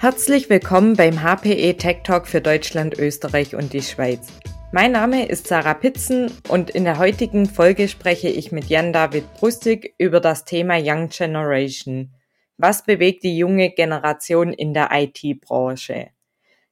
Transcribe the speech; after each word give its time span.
Herzlich 0.00 0.48
willkommen 0.48 0.96
beim 0.96 1.22
HPE 1.22 1.76
Tech 1.76 1.98
Talk 2.04 2.26
für 2.26 2.40
Deutschland, 2.40 2.98
Österreich 2.98 3.54
und 3.54 3.74
die 3.74 3.82
Schweiz. 3.82 4.32
Mein 4.72 4.92
Name 4.92 5.26
ist 5.26 5.46
Sarah 5.46 5.74
Pitzen 5.74 6.32
und 6.48 6.70
in 6.70 6.84
der 6.84 6.96
heutigen 6.96 7.44
Folge 7.44 7.86
spreche 7.86 8.30
ich 8.30 8.50
mit 8.50 8.64
Jan-David 8.70 9.34
Brustig 9.34 9.94
über 9.98 10.20
das 10.20 10.46
Thema 10.46 10.78
Young 10.80 11.10
Generation. 11.10 12.14
Was 12.56 12.82
bewegt 12.82 13.24
die 13.24 13.36
junge 13.36 13.72
Generation 13.72 14.54
in 14.54 14.72
der 14.72 14.88
IT-Branche? 14.90 16.08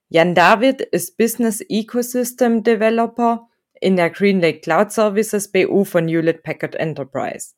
Jan-David 0.07 0.81
ist 0.81 1.15
Business 1.15 1.63
Ecosystem 1.69 2.63
Developer 2.63 3.47
in 3.79 3.95
der 3.95 4.09
GreenLake 4.09 4.61
Cloud 4.61 4.91
Services 4.91 5.51
BU 5.51 5.83
von 5.83 6.07
Hewlett 6.07 6.41
Packard 6.41 6.73
Enterprise. 6.73 7.53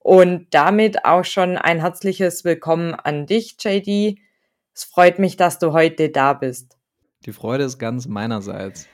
Und 0.00 0.48
damit 0.50 1.04
auch 1.04 1.24
schon 1.24 1.58
ein 1.58 1.80
herzliches 1.80 2.44
Willkommen 2.44 2.96
an 2.96 3.26
dich, 3.26 3.54
JD. 3.60 4.18
Es 4.74 4.84
freut 4.84 5.18
mich, 5.18 5.36
dass 5.36 5.58
du 5.58 5.72
heute 5.72 6.08
da 6.08 6.32
bist. 6.32 6.76
Die 7.26 7.32
Freude 7.32 7.64
ist 7.64 7.78
ganz 7.78 8.06
meinerseits. 8.06 8.88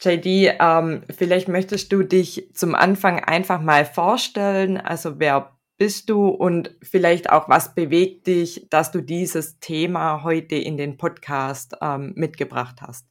JD, 0.00 0.56
ähm, 0.60 1.02
vielleicht 1.10 1.48
möchtest 1.48 1.92
du 1.92 2.02
dich 2.02 2.50
zum 2.54 2.74
Anfang 2.74 3.18
einfach 3.20 3.60
mal 3.60 3.84
vorstellen. 3.84 4.76
Also 4.76 5.18
wer 5.18 5.58
bist 5.76 6.10
du 6.10 6.28
und 6.28 6.74
vielleicht 6.82 7.30
auch 7.30 7.48
was 7.48 7.74
bewegt 7.74 8.26
dich, 8.26 8.68
dass 8.70 8.90
du 8.90 9.00
dieses 9.00 9.58
Thema 9.60 10.22
heute 10.22 10.56
in 10.56 10.76
den 10.76 10.96
Podcast 10.96 11.76
ähm, 11.80 12.12
mitgebracht 12.16 12.80
hast? 12.80 13.06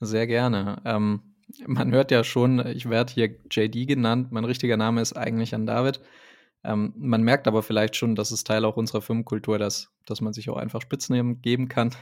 Sehr 0.00 0.26
gerne. 0.26 0.80
Ähm, 0.84 1.34
man 1.66 1.92
hört 1.92 2.10
ja 2.10 2.24
schon, 2.24 2.64
ich 2.66 2.88
werde 2.88 3.12
hier 3.12 3.36
JD 3.50 3.86
genannt. 3.86 4.32
Mein 4.32 4.44
richtiger 4.44 4.76
Name 4.76 5.00
ist 5.00 5.12
eigentlich 5.12 5.52
Jan 5.52 5.66
David. 5.66 6.00
Ähm, 6.64 6.92
man 6.96 7.22
merkt 7.22 7.48
aber 7.48 7.62
vielleicht 7.62 7.96
schon, 7.96 8.14
dass 8.14 8.30
es 8.30 8.44
Teil 8.44 8.64
auch 8.64 8.76
unserer 8.76 9.02
Firmenkultur, 9.02 9.58
dass, 9.58 9.90
dass 10.06 10.20
man 10.20 10.32
sich 10.32 10.48
auch 10.50 10.56
einfach 10.56 10.80
Spitznamen 10.80 11.40
geben 11.42 11.68
kann. 11.68 11.94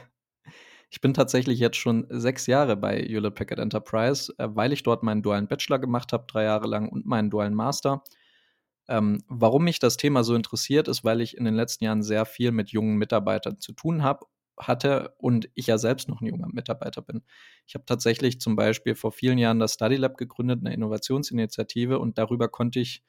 Ich 0.89 1.01
bin 1.01 1.13
tatsächlich 1.13 1.59
jetzt 1.59 1.77
schon 1.77 2.05
sechs 2.09 2.47
Jahre 2.47 2.75
bei 2.75 3.01
Hewlett 3.01 3.35
Packard 3.35 3.59
Enterprise, 3.59 4.33
äh, 4.37 4.49
weil 4.51 4.73
ich 4.73 4.83
dort 4.83 5.03
meinen 5.03 5.23
dualen 5.23 5.47
Bachelor 5.47 5.79
gemacht 5.79 6.13
habe, 6.13 6.25
drei 6.27 6.43
Jahre 6.43 6.67
lang, 6.67 6.89
und 6.89 7.05
meinen 7.05 7.29
dualen 7.29 7.55
Master. 7.55 8.03
Ähm, 8.89 9.23
warum 9.27 9.63
mich 9.63 9.79
das 9.79 9.97
Thema 9.97 10.23
so 10.23 10.35
interessiert, 10.35 10.87
ist, 10.87 11.03
weil 11.03 11.21
ich 11.21 11.37
in 11.37 11.45
den 11.45 11.53
letzten 11.55 11.85
Jahren 11.85 12.03
sehr 12.03 12.25
viel 12.25 12.51
mit 12.51 12.71
jungen 12.71 12.97
Mitarbeitern 12.97 13.59
zu 13.59 13.73
tun 13.73 14.03
habe 14.03 14.25
hatte 14.59 15.15
und 15.17 15.49
ich 15.55 15.67
ja 15.67 15.77
selbst 15.77 16.07
noch 16.07 16.21
ein 16.21 16.27
junger 16.27 16.47
Mitarbeiter 16.51 17.01
bin. 17.01 17.23
Ich 17.65 17.73
habe 17.73 17.85
tatsächlich 17.85 18.39
zum 18.39 18.55
Beispiel 18.55 18.95
vor 18.95 19.11
vielen 19.11 19.37
Jahren 19.37 19.59
das 19.59 19.73
Study 19.73 19.95
Lab 19.95 20.17
gegründet, 20.17 20.59
eine 20.59 20.73
Innovationsinitiative, 20.73 21.99
und 21.99 22.17
darüber 22.17 22.49
konnte 22.49 22.79
ich 22.79 23.03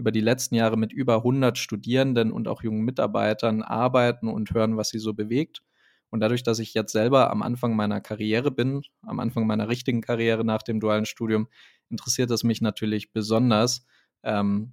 über 0.00 0.10
die 0.10 0.20
letzten 0.20 0.54
Jahre 0.54 0.76
mit 0.76 0.92
über 0.92 1.16
100 1.16 1.58
Studierenden 1.58 2.32
und 2.32 2.48
auch 2.48 2.62
jungen 2.62 2.82
Mitarbeitern 2.82 3.62
arbeiten 3.62 4.28
und 4.28 4.50
hören, 4.52 4.76
was 4.76 4.88
sie 4.88 4.98
so 4.98 5.12
bewegt. 5.12 5.62
Und 6.08 6.20
dadurch, 6.20 6.42
dass 6.42 6.58
ich 6.58 6.74
jetzt 6.74 6.92
selber 6.92 7.30
am 7.30 7.42
Anfang 7.42 7.76
meiner 7.76 8.00
Karriere 8.00 8.50
bin, 8.50 8.82
am 9.02 9.20
Anfang 9.20 9.46
meiner 9.46 9.68
richtigen 9.68 10.00
Karriere 10.00 10.44
nach 10.44 10.62
dem 10.62 10.80
dualen 10.80 11.04
Studium, 11.04 11.48
interessiert 11.90 12.30
es 12.30 12.42
mich 12.42 12.60
natürlich 12.60 13.12
besonders, 13.12 13.86
ähm, 14.22 14.72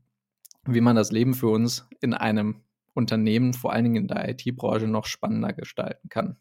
wie 0.66 0.81
man 0.81 0.95
das 0.95 1.11
Leben 1.11 1.34
für 1.34 1.50
uns 1.50 1.88
in 2.02 2.14
einem 2.14 2.64
Unternehmen, 2.94 3.53
vor 3.53 3.73
allen 3.73 3.84
Dingen 3.84 4.03
in 4.03 4.08
der 4.08 4.28
IT-Branche, 4.30 4.88
noch 4.88 5.06
spannender 5.06 5.53
gestalten 5.53 6.09
kann. 6.09 6.38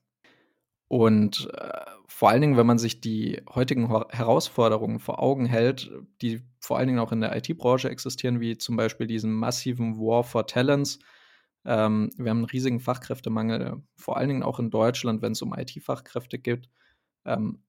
Und 0.89 1.49
äh, 1.53 1.81
vor 2.07 2.31
allen 2.31 2.41
Dingen, 2.41 2.57
wenn 2.57 2.67
man 2.67 2.79
sich 2.79 3.01
die 3.01 3.43
heutigen 3.53 3.89
Herausforderungen 4.11 5.01
vor 5.01 5.21
Augen 5.21 5.47
hält, 5.47 5.91
die 6.23 6.43
vor 6.61 6.79
allen 6.79 6.87
Dingen 6.87 7.01
auch 7.01 7.13
in 7.13 7.21
der 7.21 7.37
IT-Branche 7.37 7.91
existieren, 7.91 8.41
wie 8.41 8.57
zum 8.57 8.77
Beispiel 8.77 9.07
diesen 9.07 9.33
massiven 9.33 9.99
War 9.99 10.23
for 10.23 10.47
Talents. 10.47 11.01
Ähm, 11.65 12.11
wir 12.17 12.31
haben 12.31 12.39
einen 12.39 12.45
riesigen 12.47 12.79
Fachkräftemangel, 12.79 13.83
vor 13.97 14.17
allen 14.17 14.29
Dingen 14.29 14.43
auch 14.45 14.61
in 14.61 14.71
Deutschland, 14.71 15.23
wenn 15.23 15.33
es 15.33 15.43
um 15.43 15.55
IT-Fachkräfte 15.55 16.39
geht. 16.39 16.69
Ähm, 17.25 17.65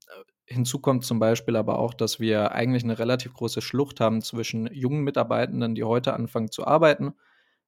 hinzu 0.46 0.80
kommt 0.80 1.04
zum 1.04 1.20
Beispiel 1.20 1.56
aber 1.56 1.80
auch, 1.80 1.94
dass 1.96 2.20
wir 2.20 2.52
eigentlich 2.54 2.84
eine 2.84 3.00
relativ 3.00 3.34
große 3.34 3.62
Schlucht 3.62 4.00
haben 4.00 4.22
zwischen 4.22 4.68
jungen 4.74 5.04
Mitarbeitenden, 5.04 5.76
die 5.76 5.84
heute 5.84 6.14
anfangen 6.14 6.52
zu 6.52 6.66
arbeiten, 6.68 7.14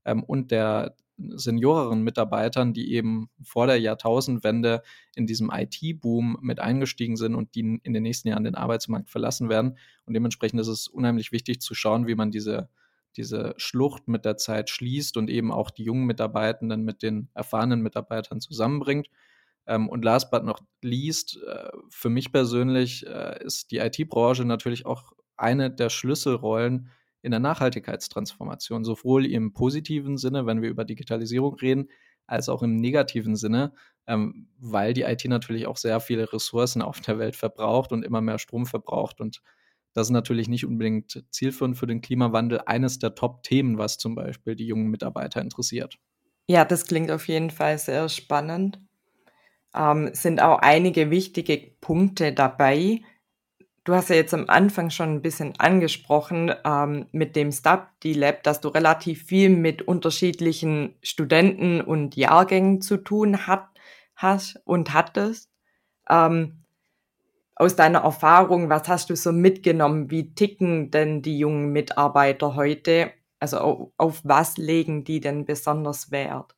ähm, 0.06 0.24
und 0.24 0.51
der 0.51 0.95
senioreren 1.35 2.02
Mitarbeitern, 2.02 2.74
die 2.74 2.94
eben 2.94 3.30
vor 3.44 3.68
der 3.68 3.80
Jahrtausendwende 3.80 4.81
in 5.16 5.28
diesem 5.28 5.52
IT-Boom 5.53 6.38
mit 6.41 6.59
eingestiegen 6.59 7.18
sind 7.18 7.35
und 7.35 7.56
die 7.56 7.80
in 7.84 7.94
den 7.94 8.03
nächsten 8.03 8.30
Jahren 8.30 8.44
den 8.44 8.56
Arbeitsmarkt 8.56 9.09
verlassen 9.09 9.50
werden. 9.50 9.78
Und 10.06 10.13
dementsprechend 10.13 10.59
ist 10.59 10.68
es 10.68 10.88
unheimlich 10.88 11.31
wichtig 11.31 11.62
zu 11.62 11.74
schauen, 11.75 12.07
wie 12.07 12.16
man 12.16 12.31
diese, 12.31 12.69
diese 13.18 13.53
Schlucht 13.57 14.07
mit 14.07 14.25
der 14.25 14.38
Zeit 14.38 14.69
schließt 14.69 15.18
und 15.18 15.30
eben 15.30 15.52
auch 15.52 15.69
die 15.69 15.84
jungen 15.84 16.06
Mitarbeitenden 16.06 16.84
mit 16.84 17.03
den 17.03 17.30
erfahrenen 17.34 17.81
Mitarbeitern 17.81 18.40
zusammenbringt. 18.40 19.09
Ähm, 19.68 19.90
und 19.90 20.03
last 20.03 20.31
but 20.31 20.44
not 20.44 20.62
least, 20.81 21.40
äh, 21.47 21.69
für 21.90 22.09
mich 22.09 22.31
persönlich 22.31 23.06
äh, 23.06 23.44
ist 23.44 23.72
die 23.72 23.78
IT-Branche 23.78 24.46
natürlich 24.46 24.86
auch 24.86 25.13
eine 25.38 25.72
der 25.72 25.90
Schlüsselrollen 25.90 26.90
in 27.22 27.31
der 27.31 27.40
Nachhaltigkeitstransformation, 27.40 28.84
sowohl 28.84 29.25
im 29.25 29.53
positiven 29.53 30.18
Sinne, 30.18 30.46
wenn 30.46 30.62
wir 30.62 30.69
über 30.69 30.85
Digitalisierung 30.85 31.56
reden, 31.56 31.90
als 32.28 32.47
auch 32.47 32.63
im 32.63 32.75
negativen 32.75 33.35
Sinne, 33.35 33.74
ähm, 34.07 34.47
weil 34.59 34.94
die 34.94 35.02
IT 35.02 35.25
natürlich 35.25 35.68
auch 35.68 35.78
sehr 35.78 36.00
viele 36.00 36.31
Ressourcen 36.31 36.81
auf 36.81 37.02
der 37.02 37.19
Welt 37.19 37.35
verbraucht 37.35 37.91
und 37.91 38.03
immer 38.03 38.22
mehr 38.22 38.40
Strom 38.40 38.66
verbraucht. 38.66 39.19
Und 39.19 39.41
das 39.94 40.07
ist 40.07 40.12
natürlich 40.12 40.47
nicht 40.47 40.66
unbedingt 40.66 41.24
zielführend 41.31 41.78
für 41.78 41.88
den 41.88 42.02
Klimawandel. 42.02 42.62
Eines 42.66 43.00
der 43.00 43.16
Top-Themen, 43.16 43.78
was 43.78 43.97
zum 43.97 44.16
Beispiel 44.16 44.56
die 44.56 44.68
jungen 44.68 44.88
Mitarbeiter 44.88 45.41
interessiert. 45.41 45.97
Ja, 46.47 46.66
das 46.66 46.86
klingt 46.86 47.12
auf 47.12 47.28
jeden 47.28 47.51
Fall 47.51 47.78
sehr 47.78 48.09
spannend. 48.09 48.80
Ähm, 49.75 50.09
sind 50.13 50.41
auch 50.41 50.59
einige 50.59 51.12
wichtige 51.12 51.75
Punkte 51.80 52.34
dabei, 52.34 53.01
Du 53.89 53.95
hast 53.95 54.11
ja 54.11 54.17
jetzt 54.17 54.35
am 54.35 54.45
Anfang 54.50 54.91
schon 54.91 55.16
ein 55.16 55.22
bisschen 55.23 55.59
angesprochen 55.59 56.53
ähm, 56.63 57.07
mit 57.11 57.35
dem 57.35 57.51
Study 57.51 58.13
Lab, 58.13 58.44
dass 58.44 58.61
du 58.61 58.67
relativ 58.67 59.23
viel 59.23 59.50
mit 59.50 59.81
unterschiedlichen 59.81 60.94
Studenten 61.01 61.81
und 61.81 62.16
Jahrgängen 62.16 62.81
zu 62.81 62.97
tun 62.97 63.47
hat, 63.47 63.67
hast 64.16 64.61
und 64.63 64.94
hattest. 64.94 65.50
Ähm, 66.07 66.66
aus 67.55 67.75
deiner 67.75 68.03
Erfahrung, 68.03 68.69
was 68.69 68.88
hast 68.88 69.09
du 69.09 69.16
so 69.16 69.31
mitgenommen? 69.31 70.11
Wie 70.11 70.35
ticken 70.35 70.91
denn 70.91 71.23
die 71.23 71.39
jungen 71.39 71.71
Mitarbeiter 71.71 72.53
heute? 72.53 73.11
Also 73.39 73.57
auf, 73.57 73.91
auf 73.97 74.21
was 74.23 74.57
legen 74.57 75.03
die 75.03 75.19
denn 75.19 75.45
besonders 75.45 76.11
Wert? 76.11 76.56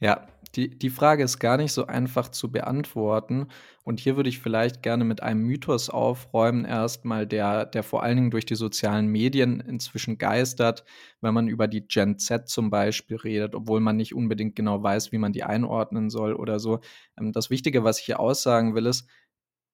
Ja, 0.00 0.26
die, 0.56 0.70
die 0.70 0.90
Frage 0.90 1.22
ist 1.22 1.38
gar 1.38 1.58
nicht 1.58 1.72
so 1.72 1.86
einfach 1.86 2.30
zu 2.30 2.50
beantworten. 2.50 3.48
Und 3.84 4.00
hier 4.00 4.16
würde 4.16 4.30
ich 4.30 4.40
vielleicht 4.40 4.82
gerne 4.82 5.04
mit 5.04 5.22
einem 5.22 5.42
Mythos 5.42 5.90
aufräumen, 5.90 6.64
erstmal, 6.64 7.26
der, 7.26 7.66
der 7.66 7.82
vor 7.82 8.02
allen 8.02 8.16
Dingen 8.16 8.30
durch 8.30 8.46
die 8.46 8.54
sozialen 8.54 9.06
Medien 9.08 9.60
inzwischen 9.60 10.18
geistert, 10.18 10.84
wenn 11.20 11.34
man 11.34 11.48
über 11.48 11.68
die 11.68 11.86
Gen 11.86 12.18
Z 12.18 12.48
zum 12.48 12.70
Beispiel 12.70 13.18
redet, 13.18 13.54
obwohl 13.54 13.80
man 13.80 13.96
nicht 13.96 14.14
unbedingt 14.14 14.56
genau 14.56 14.82
weiß, 14.82 15.12
wie 15.12 15.18
man 15.18 15.32
die 15.32 15.44
einordnen 15.44 16.08
soll 16.08 16.34
oder 16.34 16.58
so. 16.58 16.80
Ähm, 17.18 17.32
das 17.32 17.50
Wichtige, 17.50 17.84
was 17.84 18.00
ich 18.00 18.06
hier 18.06 18.18
aussagen 18.18 18.74
will, 18.74 18.86
ist, 18.86 19.08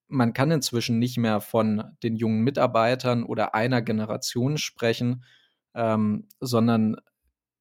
man 0.08 0.34
kann 0.34 0.50
inzwischen 0.50 0.98
nicht 0.98 1.16
mehr 1.16 1.40
von 1.40 1.84
den 2.02 2.16
jungen 2.16 2.42
Mitarbeitern 2.42 3.22
oder 3.22 3.54
einer 3.54 3.82
Generation 3.82 4.58
sprechen, 4.58 5.24
ähm, 5.74 6.28
sondern 6.40 6.96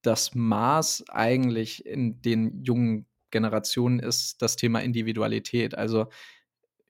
das 0.01 0.33
Maß 0.35 1.05
eigentlich 1.09 1.85
in 1.85 2.21
den 2.21 2.63
jungen 2.63 3.05
Generationen 3.31 3.99
ist 3.99 4.41
das 4.41 4.55
Thema 4.55 4.81
Individualität. 4.81 5.75
Also 5.75 6.07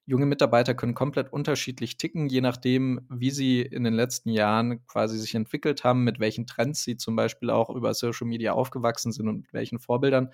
junge 0.06 0.26
Mitarbeiter 0.26 0.74
können 0.74 0.94
komplett 0.94 1.32
unterschiedlich 1.32 1.98
ticken, 1.98 2.28
je 2.28 2.42
nachdem, 2.42 3.02
wie 3.10 3.32
sie 3.32 3.62
in 3.62 3.84
den 3.84 3.94
letzten 3.94 4.30
Jahren 4.30 4.86
quasi 4.88 5.18
sich 5.18 5.36
entwickelt 5.36 5.84
haben, 5.84 6.04
mit 6.04 6.20
welchen 6.20 6.48
Trends 6.48 6.84
sie 6.84 6.98
zum 6.98 7.16
Beispiel 7.16 7.50
auch 7.50 7.70
über 7.70 7.94
Social 7.94 8.28
Media 8.28 8.54
aufgewachsen 8.54 9.12
sind 9.12 9.28
und 9.28 9.38
mit 9.38 9.54
welchen 9.54 9.80
Vorbildern. 9.80 10.32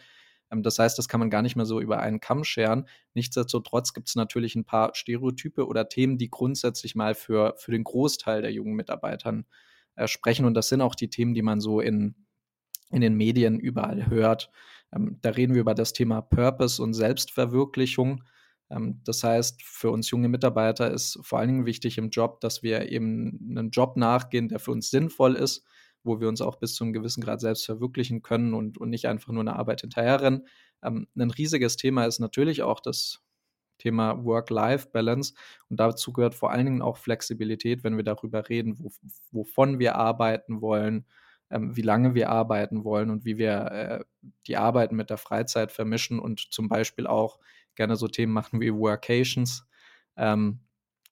Ähm, 0.52 0.64
das 0.64 0.80
heißt, 0.80 0.98
das 0.98 1.08
kann 1.08 1.20
man 1.20 1.30
gar 1.30 1.42
nicht 1.42 1.56
mehr 1.56 1.66
so 1.66 1.80
über 1.80 2.00
einen 2.00 2.20
Kamm 2.20 2.44
scheren. 2.44 2.88
Nichtsdestotrotz 3.14 3.94
gibt 3.94 4.08
es 4.10 4.16
natürlich 4.16 4.56
ein 4.56 4.66
paar 4.66 4.96
Stereotype 4.96 5.68
oder 5.68 5.90
Themen, 5.90 6.18
die 6.18 6.30
grundsätzlich 6.30 6.96
mal 6.96 7.16
für, 7.16 7.56
für 7.58 7.72
den 7.72 7.84
Großteil 7.84 8.42
der 8.42 8.52
jungen 8.52 8.74
Mitarbeitern 8.74 9.46
äh, 9.96 10.08
sprechen. 10.08 10.46
Und 10.46 10.54
das 10.54 10.70
sind 10.70 10.82
auch 10.82 10.96
die 10.96 11.10
Themen, 11.10 11.34
die 11.34 11.42
man 11.42 11.60
so 11.60 11.82
in, 11.82 12.16
in 12.90 13.02
den 13.02 13.16
Medien 13.16 13.60
überall 13.60 14.08
hört. 14.08 14.50
Ähm, 14.94 15.20
da 15.22 15.30
reden 15.32 15.54
wir 15.54 15.62
über 15.62 15.76
das 15.76 15.94
Thema 15.94 16.22
Purpose 16.22 16.82
und 16.82 16.94
Selbstverwirklichung. 16.94 18.24
Ähm, 18.70 19.02
das 19.04 19.24
heißt, 19.24 19.62
für 19.64 19.92
uns 19.92 20.10
junge 20.10 20.30
Mitarbeiter 20.30 20.92
ist 20.92 21.20
vor 21.22 21.40
allen 21.40 21.50
Dingen 21.50 21.66
wichtig 21.66 21.98
im 21.98 22.10
Job, 22.10 22.40
dass 22.42 22.64
wir 22.64 22.90
eben 22.92 23.40
einen 23.50 23.70
Job 23.70 23.98
nachgehen, 23.98 24.50
der 24.50 24.60
für 24.60 24.72
uns 24.72 24.90
sinnvoll 24.90 25.36
ist, 25.36 25.66
wo 26.04 26.20
wir 26.20 26.28
uns 26.28 26.42
auch 26.42 26.58
bis 26.58 26.76
zu 26.76 26.84
einem 26.84 26.94
gewissen 26.94 27.22
Grad 27.22 27.42
selbst 27.42 27.66
verwirklichen 27.66 28.22
können 28.22 28.54
und, 28.54 28.78
und 28.78 28.90
nicht 28.90 29.08
einfach 29.08 29.32
nur 29.34 29.42
eine 29.42 29.56
Arbeit 29.56 29.82
hinterherrennen. 29.82 30.48
Ähm, 30.84 31.08
ein 31.16 31.32
riesiges 31.32 31.78
Thema 31.78 32.06
ist 32.06 32.20
natürlich 32.20 32.64
auch 32.64 32.80
das 32.80 33.24
Thema 33.78 34.24
Work-Life-Balance. 34.24 35.34
Und 35.70 35.80
dazu 35.80 36.12
gehört 36.12 36.36
vor 36.36 36.52
allen 36.52 36.66
Dingen 36.66 36.82
auch 36.82 36.98
Flexibilität, 36.98 37.84
wenn 37.84 37.96
wir 37.96 38.04
darüber 38.04 38.50
reden, 38.50 38.80
wo, 38.80 38.92
wovon 39.32 39.80
wir 39.80 39.96
arbeiten 39.96 40.62
wollen, 40.62 41.06
ähm, 41.50 41.76
wie 41.76 41.82
lange 41.82 42.16
wir 42.16 42.30
arbeiten 42.30 42.84
wollen 42.84 43.10
und 43.10 43.26
wie 43.26 43.38
wir 43.38 43.72
äh, 43.72 44.04
die 44.48 44.58
Arbeit 44.58 44.92
mit 44.92 45.10
der 45.10 45.18
Freizeit 45.18 45.72
vermischen 45.72 46.20
und 46.20 46.52
zum 46.52 46.68
Beispiel 46.68 47.08
auch 47.08 47.40
gerne 47.76 47.96
so 47.96 48.08
Themen 48.08 48.34
machen 48.34 48.60
wie 48.60 48.74
Workations. 48.74 49.68
Ähm, 50.16 50.60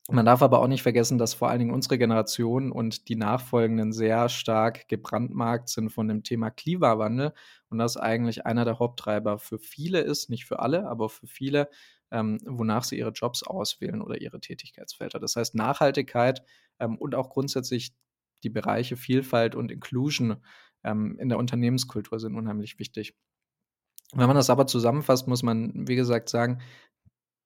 man 0.08 0.26
darf 0.26 0.44
aber 0.44 0.60
auch 0.60 0.68
nicht 0.68 0.84
vergessen, 0.84 1.18
dass 1.18 1.34
vor 1.34 1.50
allen 1.50 1.60
Dingen 1.60 1.74
unsere 1.74 1.98
Generation 1.98 2.72
und 2.72 3.10
die 3.10 3.16
nachfolgenden 3.16 3.92
sehr 3.92 4.30
stark 4.30 4.88
gebrandmarkt 4.88 5.68
sind 5.70 5.90
von 5.90 6.08
dem 6.08 6.22
Thema 6.22 6.52
Klimawandel 6.52 7.34
und 7.70 7.80
das 7.80 7.98
eigentlich 7.98 8.46
einer 8.46 8.66
der 8.66 8.78
Haupttreiber 8.78 9.40
für 9.40 9.58
viele 9.58 10.02
ist, 10.02 10.30
nicht 10.30 10.46
für 10.46 10.60
alle, 10.60 10.88
aber 10.88 11.10
für 11.10 11.26
viele, 11.26 11.70
ähm, 12.12 12.38
wonach 12.46 12.84
sie 12.84 13.00
ihre 13.00 13.12
Jobs 13.12 13.42
auswählen 13.42 14.00
oder 14.00 14.22
ihre 14.22 14.40
Tätigkeitsfelder. 14.40 15.20
Das 15.20 15.36
heißt, 15.38 15.56
Nachhaltigkeit 15.56 16.44
ähm, 16.80 16.98
und 17.00 17.16
auch 17.16 17.32
grundsätzlich 17.32 17.96
die 18.44 18.50
Bereiche 18.50 18.98
Vielfalt 18.98 19.56
und 19.56 19.72
Inclusion 19.72 20.38
ähm, 20.84 21.18
in 21.20 21.30
der 21.30 21.38
Unternehmenskultur 21.38 22.20
sind 22.20 22.36
unheimlich 22.36 22.80
wichtig. 22.80 23.16
Wenn 24.14 24.28
man 24.28 24.36
das 24.36 24.50
aber 24.50 24.68
zusammenfasst, 24.68 25.28
muss 25.28 25.44
man, 25.44 25.88
wie 25.88 25.96
gesagt, 25.96 26.30
sagen, 26.30 26.62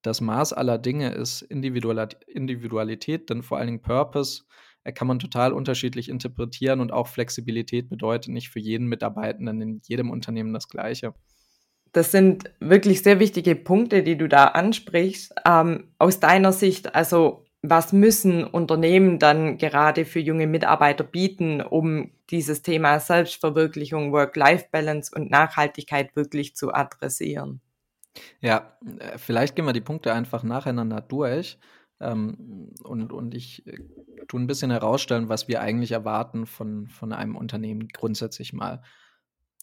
das 0.01 0.21
Maß 0.21 0.53
aller 0.53 0.77
Dinge 0.77 1.11
ist 1.11 1.41
Individualität, 1.41 3.29
denn 3.29 3.43
vor 3.43 3.57
allen 3.57 3.67
Dingen 3.67 3.81
Purpose 3.81 4.43
äh, 4.83 4.93
kann 4.93 5.07
man 5.07 5.19
total 5.19 5.53
unterschiedlich 5.53 6.09
interpretieren 6.09 6.79
und 6.79 6.91
auch 6.91 7.07
Flexibilität 7.07 7.89
bedeutet 7.89 8.33
nicht 8.33 8.49
für 8.49 8.59
jeden 8.59 8.87
Mitarbeitenden 8.87 9.61
in 9.61 9.81
jedem 9.85 10.09
Unternehmen 10.09 10.53
das 10.53 10.69
Gleiche. 10.69 11.13
Das 11.91 12.11
sind 12.11 12.51
wirklich 12.59 13.01
sehr 13.01 13.19
wichtige 13.19 13.55
Punkte, 13.55 14.03
die 14.03 14.15
du 14.15 14.29
da 14.29 14.45
ansprichst. 14.45 15.33
Ähm, 15.45 15.91
aus 15.97 16.19
deiner 16.19 16.53
Sicht, 16.53 16.93
also 16.93 17.45
was 17.61 17.91
müssen 17.91 18.43
Unternehmen 18.45 19.19
dann 19.19 19.57
gerade 19.57 20.05
für 20.05 20.19
junge 20.19 20.47
Mitarbeiter 20.47 21.03
bieten, 21.03 21.61
um 21.61 22.11
dieses 22.29 22.61
Thema 22.61 22.99
Selbstverwirklichung, 22.99 24.13
Work-Life-Balance 24.13 25.11
und 25.15 25.29
Nachhaltigkeit 25.29 26.15
wirklich 26.15 26.55
zu 26.55 26.73
adressieren? 26.73 27.61
Ja, 28.39 28.77
äh, 28.99 29.17
vielleicht 29.17 29.55
gehen 29.55 29.65
wir 29.65 29.73
die 29.73 29.81
Punkte 29.81 30.13
einfach 30.13 30.43
nacheinander 30.43 31.01
durch. 31.01 31.57
Ähm, 31.99 32.73
und, 32.83 33.11
und 33.11 33.33
ich 33.33 33.67
äh, 33.67 33.77
tue 34.27 34.39
ein 34.39 34.47
bisschen 34.47 34.71
herausstellen, 34.71 35.27
was 35.27 35.47
wir 35.47 35.61
eigentlich 35.61 35.91
erwarten 35.91 36.45
von, 36.45 36.87
von 36.87 37.11
einem 37.11 37.35
Unternehmen 37.35 37.89
grundsätzlich 37.89 38.53
mal. 38.53 38.81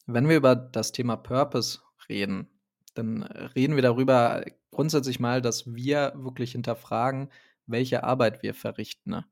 Wenn 0.06 0.28
wir 0.28 0.36
über 0.36 0.54
das 0.54 0.92
Thema 0.92 1.16
Purpose 1.16 1.80
reden, 2.08 2.48
dann 2.94 3.22
reden 3.22 3.74
wir 3.74 3.82
darüber 3.82 4.44
grundsätzlich 4.70 5.18
mal, 5.18 5.40
dass 5.40 5.74
wir 5.74 6.12
wirklich 6.16 6.52
hinterfragen, 6.52 7.30
welche 7.66 8.04
Arbeit 8.04 8.42
wir 8.42 8.54
verrichten. 8.54 9.10
Ne? 9.10 9.24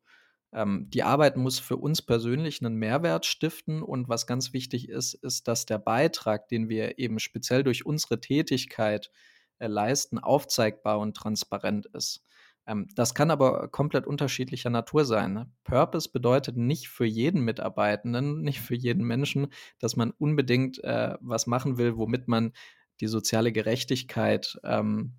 Ähm, 0.53 0.89
die 0.91 1.03
Arbeit 1.03 1.37
muss 1.37 1.59
für 1.59 1.77
uns 1.77 2.01
persönlich 2.01 2.61
einen 2.61 2.77
Mehrwert 2.77 3.27
stiften 3.27 3.83
und 3.83 4.09
was 4.09 4.27
ganz 4.27 4.53
wichtig 4.53 4.89
ist, 4.89 5.15
ist, 5.15 5.49
dass 5.49 5.67
der 5.67 5.79
Beitrag, 5.79 6.49
den 6.49 6.69
wir 6.69 6.99
eben 6.99 7.19
speziell 7.19 7.65
durch 7.65 7.85
unsere 7.85 8.21
Tätigkeit 8.21 9.11
äh, 9.59 9.67
leisten, 9.67 10.19
aufzeigbar 10.19 10.99
und 11.01 11.17
transparent 11.17 11.87
ist. 11.87 12.25
Ähm, 12.67 12.89
das 12.95 13.15
kann 13.15 13.31
aber 13.31 13.69
komplett 13.69 14.07
unterschiedlicher 14.07 14.71
Natur 14.71 15.05
sein. 15.05 15.35
Ne? 15.35 15.51
Purpose 15.65 16.09
bedeutet 16.11 16.57
nicht 16.57 16.89
für 16.89 17.05
jeden 17.05 17.43
Mitarbeitenden, 17.43 18.43
nicht 18.43 18.61
für 18.61 18.77
jeden 18.77 19.05
Menschen, 19.05 19.49
dass 19.81 19.97
man 19.97 20.13
unbedingt 20.13 20.83
äh, 20.85 21.17
was 21.21 21.47
machen 21.47 21.79
will, 21.79 21.97
womit 21.97 22.29
man 22.29 22.53
die 23.01 23.09
soziale 23.09 23.53
Gerechtigkeit 23.53 24.59
ähm, 24.63 25.15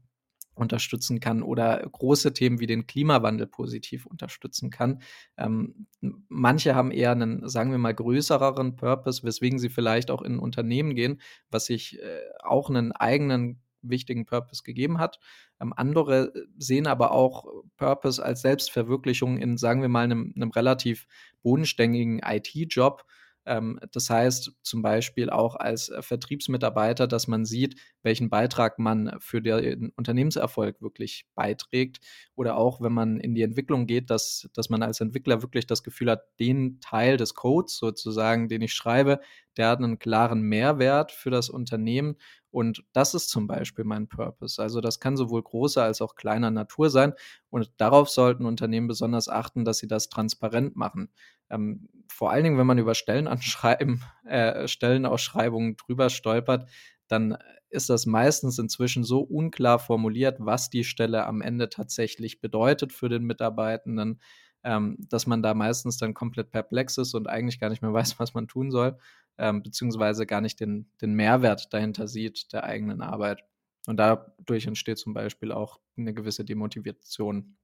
unterstützen 0.55 1.19
kann 1.19 1.43
oder 1.43 1.77
große 1.91 2.33
Themen 2.33 2.59
wie 2.59 2.67
den 2.67 2.87
Klimawandel 2.87 3.47
positiv 3.47 4.05
unterstützen 4.05 4.69
kann. 4.69 5.01
Ähm, 5.37 5.87
manche 6.27 6.75
haben 6.75 6.91
eher 6.91 7.11
einen, 7.11 7.47
sagen 7.47 7.71
wir 7.71 7.77
mal, 7.77 7.93
größereren 7.93 8.75
Purpose, 8.75 9.23
weswegen 9.23 9.59
sie 9.59 9.69
vielleicht 9.69 10.09
auch 10.09 10.21
in 10.21 10.39
Unternehmen 10.39 10.95
gehen, 10.95 11.21
was 11.51 11.65
sich 11.65 11.99
äh, 11.99 12.19
auch 12.43 12.69
einen 12.69 12.91
eigenen 12.91 13.61
wichtigen 13.81 14.25
Purpose 14.25 14.63
gegeben 14.63 14.97
hat. 14.99 15.19
Ähm, 15.59 15.73
andere 15.75 16.33
sehen 16.57 16.87
aber 16.87 17.11
auch 17.11 17.45
Purpose 17.77 18.23
als 18.23 18.41
Selbstverwirklichung 18.41 19.37
in, 19.37 19.57
sagen 19.57 19.81
wir 19.81 19.89
mal, 19.89 20.03
einem, 20.03 20.33
einem 20.35 20.51
relativ 20.51 21.07
bodenständigen 21.43 22.19
IT-Job 22.19 23.05
das 23.45 24.09
heißt 24.09 24.53
zum 24.63 24.81
Beispiel 24.81 25.29
auch 25.29 25.55
als 25.55 25.89
äh, 25.89 26.01
Vertriebsmitarbeiter, 26.01 27.07
dass 27.07 27.27
man 27.27 27.45
sieht, 27.45 27.79
welchen 28.01 28.29
Beitrag 28.29 28.79
man 28.79 29.15
für 29.19 29.41
den 29.41 29.91
Unternehmenserfolg 29.95 30.81
wirklich 30.81 31.25
beiträgt. 31.35 31.99
Oder 32.35 32.57
auch, 32.57 32.81
wenn 32.81 32.93
man 32.93 33.19
in 33.19 33.35
die 33.35 33.43
Entwicklung 33.43 33.85
geht, 33.85 34.09
dass, 34.09 34.49
dass 34.53 34.69
man 34.69 34.81
als 34.81 34.99
Entwickler 34.99 35.41
wirklich 35.41 35.67
das 35.67 35.83
Gefühl 35.83 36.09
hat, 36.09 36.23
den 36.39 36.79
Teil 36.81 37.17
des 37.17 37.35
Codes 37.35 37.77
sozusagen, 37.77 38.49
den 38.49 38.61
ich 38.61 38.73
schreibe, 38.73 39.19
der 39.57 39.69
hat 39.69 39.79
einen 39.79 39.99
klaren 39.99 40.41
Mehrwert 40.41 41.11
für 41.11 41.29
das 41.29 41.49
Unternehmen. 41.49 42.15
Und 42.51 42.83
das 42.93 43.13
ist 43.13 43.29
zum 43.29 43.47
Beispiel 43.47 43.83
mein 43.85 44.07
Purpose. 44.07 44.61
Also 44.61 44.81
das 44.81 44.99
kann 44.99 45.17
sowohl 45.17 45.43
großer 45.43 45.83
als 45.83 46.01
auch 46.01 46.15
kleiner 46.15 46.51
Natur 46.51 46.89
sein. 46.89 47.13
Und 47.49 47.71
darauf 47.77 48.09
sollten 48.09 48.45
Unternehmen 48.45 48.87
besonders 48.87 49.27
achten, 49.29 49.65
dass 49.65 49.79
sie 49.79 49.87
das 49.87 50.09
transparent 50.09 50.75
machen. 50.75 51.09
Ähm, 51.49 51.89
vor 52.07 52.31
allen 52.31 52.43
Dingen, 52.43 52.57
wenn 52.57 52.67
man 52.67 52.77
über 52.77 52.95
Stellenanschreiben, 52.95 54.03
äh, 54.25 54.67
Stellenausschreibungen 54.67 55.75
drüber 55.75 56.09
stolpert, 56.09 56.69
dann 57.07 57.37
ist 57.69 57.89
das 57.89 58.05
meistens 58.05 58.57
inzwischen 58.57 59.03
so 59.03 59.19
unklar 59.19 59.79
formuliert, 59.79 60.37
was 60.39 60.69
die 60.69 60.83
Stelle 60.83 61.25
am 61.25 61.41
Ende 61.41 61.69
tatsächlich 61.69 62.39
bedeutet 62.39 62.93
für 62.93 63.09
den 63.09 63.23
Mitarbeitenden, 63.23 64.21
ähm, 64.65 64.97
dass 65.09 65.27
man 65.27 65.43
da 65.43 65.53
meistens 65.53 65.97
dann 65.97 66.15
komplett 66.15 66.49
perplex 66.51 66.97
ist 66.97 67.13
und 67.13 67.27
eigentlich 67.27 67.59
gar 67.59 67.69
nicht 67.69 67.81
mehr 67.81 67.93
weiß, 67.93 68.19
was 68.19 68.33
man 68.33 68.47
tun 68.47 68.71
soll, 68.71 68.97
ähm, 69.37 69.63
beziehungsweise 69.63 70.25
gar 70.25 70.41
nicht 70.41 70.59
den, 70.59 70.89
den 71.01 71.13
Mehrwert 71.13 71.73
dahinter 71.73 72.07
sieht 72.07 72.51
der 72.51 72.63
eigenen 72.65 73.01
Arbeit. 73.01 73.43
Und 73.87 73.97
dadurch 73.97 74.65
entsteht 74.65 74.97
zum 74.97 75.13
Beispiel 75.13 75.51
auch 75.51 75.79
eine 75.95 76.13
gewisse 76.13 76.43
Demotivation. 76.43 77.55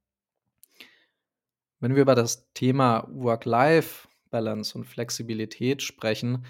Wenn 1.80 1.96
wir 1.96 2.02
über 2.02 2.14
das 2.14 2.52
Thema 2.54 3.08
Work-Life-Balance 3.10 4.78
und 4.78 4.84
Flexibilität 4.84 5.82
sprechen, 5.82 6.46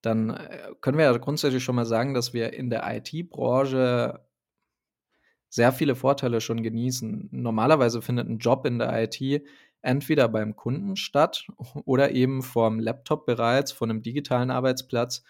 dann 0.00 0.30
äh, 0.30 0.72
können 0.80 0.96
wir 0.96 1.04
ja 1.04 1.16
grundsätzlich 1.18 1.62
schon 1.62 1.76
mal 1.76 1.84
sagen, 1.84 2.14
dass 2.14 2.32
wir 2.32 2.54
in 2.54 2.70
der 2.70 2.84
IT-Branche 2.96 4.24
sehr 5.50 5.72
viele 5.72 5.96
Vorteile 5.96 6.40
schon 6.40 6.62
genießen. 6.62 7.28
Normalerweise 7.32 8.00
findet 8.00 8.28
ein 8.28 8.38
Job 8.38 8.64
in 8.64 8.78
der 8.78 9.02
IT 9.02 9.44
entweder 9.82 10.28
beim 10.28 10.56
Kunden 10.56 10.96
statt 10.96 11.46
oder 11.84 12.12
eben 12.12 12.42
vorm 12.42 12.80
Laptop 12.80 13.26
bereits, 13.26 13.72
von 13.72 13.90
einem 13.90 14.02
digitalen 14.02 14.50
Arbeitsplatz. 14.50 15.22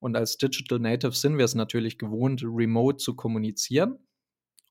Und 0.00 0.16
als 0.16 0.38
Digital 0.38 0.78
Native 0.78 1.12
sind 1.12 1.38
wir 1.38 1.44
es 1.44 1.54
natürlich 1.54 1.98
gewohnt, 1.98 2.42
remote 2.44 2.98
zu 2.98 3.16
kommunizieren. 3.16 3.98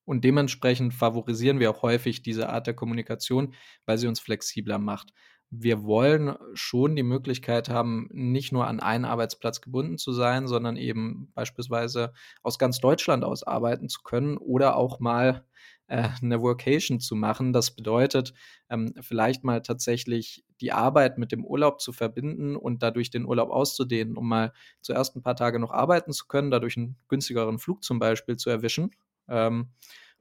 Und 0.05 0.23
dementsprechend 0.23 0.93
favorisieren 0.93 1.59
wir 1.59 1.69
auch 1.69 1.81
häufig 1.81 2.21
diese 2.21 2.49
Art 2.49 2.65
der 2.65 2.73
Kommunikation, 2.73 3.53
weil 3.85 3.97
sie 3.97 4.07
uns 4.07 4.21
flexibler 4.21 4.79
macht. 4.79 5.13
Wir 5.49 5.83
wollen 5.83 6.35
schon 6.53 6.95
die 6.95 7.03
Möglichkeit 7.03 7.69
haben, 7.69 8.07
nicht 8.11 8.51
nur 8.51 8.67
an 8.67 8.79
einen 8.79 9.05
Arbeitsplatz 9.05 9.61
gebunden 9.61 9.97
zu 9.97 10.13
sein, 10.13 10.47
sondern 10.47 10.77
eben 10.77 11.31
beispielsweise 11.35 12.13
aus 12.41 12.57
ganz 12.57 12.79
Deutschland 12.79 13.23
aus 13.23 13.43
arbeiten 13.43 13.89
zu 13.89 14.01
können 14.03 14.37
oder 14.37 14.75
auch 14.77 14.99
mal 14.99 15.45
äh, 15.87 16.09
eine 16.21 16.41
Workation 16.41 16.99
zu 16.99 17.15
machen. 17.15 17.53
Das 17.53 17.71
bedeutet, 17.71 18.33
ähm, 18.69 18.93
vielleicht 19.01 19.43
mal 19.43 19.61
tatsächlich 19.61 20.43
die 20.61 20.71
Arbeit 20.71 21.17
mit 21.17 21.31
dem 21.31 21.45
Urlaub 21.45 21.81
zu 21.81 21.93
verbinden 21.93 22.55
und 22.55 22.83
dadurch 22.83 23.09
den 23.09 23.25
Urlaub 23.25 23.49
auszudehnen, 23.49 24.17
um 24.17 24.27
mal 24.27 24.53
zuerst 24.81 25.15
ein 25.15 25.21
paar 25.21 25.35
Tage 25.35 25.59
noch 25.59 25.71
arbeiten 25.71 26.11
zu 26.11 26.27
können, 26.27 26.51
dadurch 26.51 26.77
einen 26.77 26.97
günstigeren 27.07 27.59
Flug 27.59 27.83
zum 27.83 27.99
Beispiel 27.99 28.37
zu 28.37 28.49
erwischen 28.49 28.91
ähm, 29.27 29.69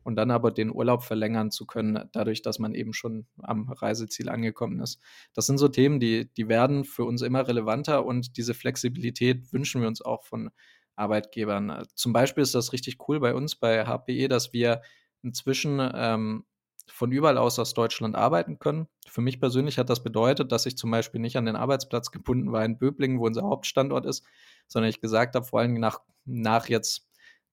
und 0.05 0.15
dann 0.15 0.31
aber 0.31 0.53
den 0.53 0.73
Urlaub 0.73 1.03
verlängern 1.03 1.51
zu 1.51 1.67
können, 1.67 2.09
dadurch, 2.13 2.43
dass 2.43 2.61
man 2.61 2.75
eben 2.75 2.93
schon 2.93 3.27
am 3.39 3.69
Reiseziel 3.69 4.29
angekommen 4.29 4.81
ist. 4.81 5.01
Das 5.35 5.47
sind 5.47 5.59
so 5.59 5.67
Themen, 5.67 5.99
die, 5.99 6.33
die 6.35 6.49
werden 6.49 6.85
für 6.85 7.05
uns 7.05 7.23
immer 7.23 7.49
relevanter 7.49 8.07
und 8.07 8.37
diese 8.37 8.55
Flexibilität 8.55 9.53
wünschen 9.53 9.81
wir 9.81 9.89
uns 9.89 10.01
auch 10.01 10.23
von 10.25 10.51
Arbeitgebern. 10.95 11.85
Zum 11.95 12.13
Beispiel 12.13 12.43
ist 12.43 12.55
das 12.55 12.73
richtig 12.73 12.99
cool 13.09 13.21
bei 13.21 13.35
uns 13.35 13.57
bei 13.57 13.85
HPE, 13.85 14.29
dass 14.29 14.53
wir 14.53 14.81
inzwischen 15.27 15.81
ähm, 15.95 16.45
von 16.89 17.13
überall 17.13 17.37
aus 17.37 17.59
aus 17.59 17.75
Deutschland 17.75 18.15
arbeiten 18.15 18.59
können. 18.59 18.87
Für 19.09 19.21
mich 19.21 19.41
persönlich 19.41 19.79
hat 19.79 19.91
das 19.91 20.03
bedeutet, 20.03 20.53
dass 20.53 20.67
ich 20.67 20.77
zum 20.79 20.91
Beispiel 20.91 21.21
nicht 21.21 21.37
an 21.37 21.47
den 21.47 21.57
Arbeitsplatz 21.57 22.11
gebunden 22.11 22.53
war 22.53 22.65
in 22.65 22.79
Böblingen, 22.79 23.19
wo 23.19 23.27
unser 23.27 23.43
Hauptstandort 23.43 24.07
ist, 24.07 24.25
sondern 24.69 24.89
ich 24.89 25.01
gesagt 25.01 25.35
habe, 25.35 25.45
vor 25.45 25.61
allem 25.61 25.75
nach, 25.75 26.01
nach 26.25 26.69
jetzt 26.69 27.09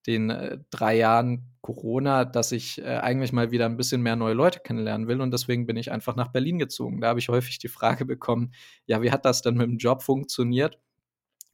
den 0.06 0.30
äh, 0.30 0.60
drei 0.70 0.98
Jahren 0.98 1.50
Corona, 1.62 2.26
dass 2.26 2.52
ich 2.52 2.80
äh, 2.82 2.98
eigentlich 2.98 3.32
mal 3.32 3.52
wieder 3.52 3.66
ein 3.66 3.78
bisschen 3.78 4.02
mehr 4.02 4.18
neue 4.18 4.34
Leute 4.34 4.60
kennenlernen 4.60 5.08
will 5.08 5.22
und 5.22 5.32
deswegen 5.32 5.66
bin 5.66 5.78
ich 5.78 5.92
einfach 5.92 6.16
nach 6.16 6.28
Berlin 6.28 6.60
gezogen. 6.60 7.02
Da 7.02 7.08
habe 7.08 7.20
ich 7.20 7.30
häufig 7.30 7.58
die 7.58 7.70
Frage 7.70 8.06
bekommen, 8.06 8.54
ja, 8.86 9.02
wie 9.02 9.12
hat 9.12 9.26
das 9.26 9.42
denn 9.42 9.56
mit 9.56 9.68
dem 9.68 9.78
Job 9.78 10.04
funktioniert? 10.04 10.78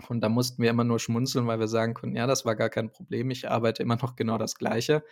Und 0.07 0.21
da 0.21 0.29
mussten 0.29 0.63
wir 0.63 0.69
immer 0.69 0.85
nur 0.85 0.99
schmunzeln, 0.99 1.45
weil 1.45 1.59
wir 1.59 1.67
sagen 1.67 1.93
konnten, 1.93 2.15
ja, 2.15 2.25
das 2.25 2.45
war 2.45 2.55
gar 2.55 2.69
kein 2.69 2.89
Problem, 2.89 3.31
ich 3.31 3.49
arbeite 3.49 3.83
immer 3.83 3.97
noch 3.97 4.15
genau 4.15 4.37
das 4.37 4.55
Gleiche. 4.55 5.03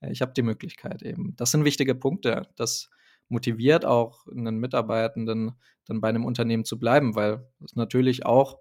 Äh, 0.00 0.12
ich 0.12 0.22
habe 0.22 0.32
die 0.32 0.42
Möglichkeit 0.42 1.02
eben. 1.02 1.34
Das 1.36 1.50
sind 1.50 1.64
wichtige 1.64 1.94
Punkte. 1.94 2.48
Das 2.56 2.90
motiviert 3.28 3.84
auch 3.84 4.26
einen 4.26 4.58
Mitarbeitenden, 4.58 5.52
dann 5.84 6.00
bei 6.00 6.08
einem 6.08 6.24
Unternehmen 6.24 6.64
zu 6.64 6.78
bleiben, 6.78 7.14
weil 7.14 7.46
es 7.64 7.76
natürlich 7.76 8.24
auch 8.26 8.58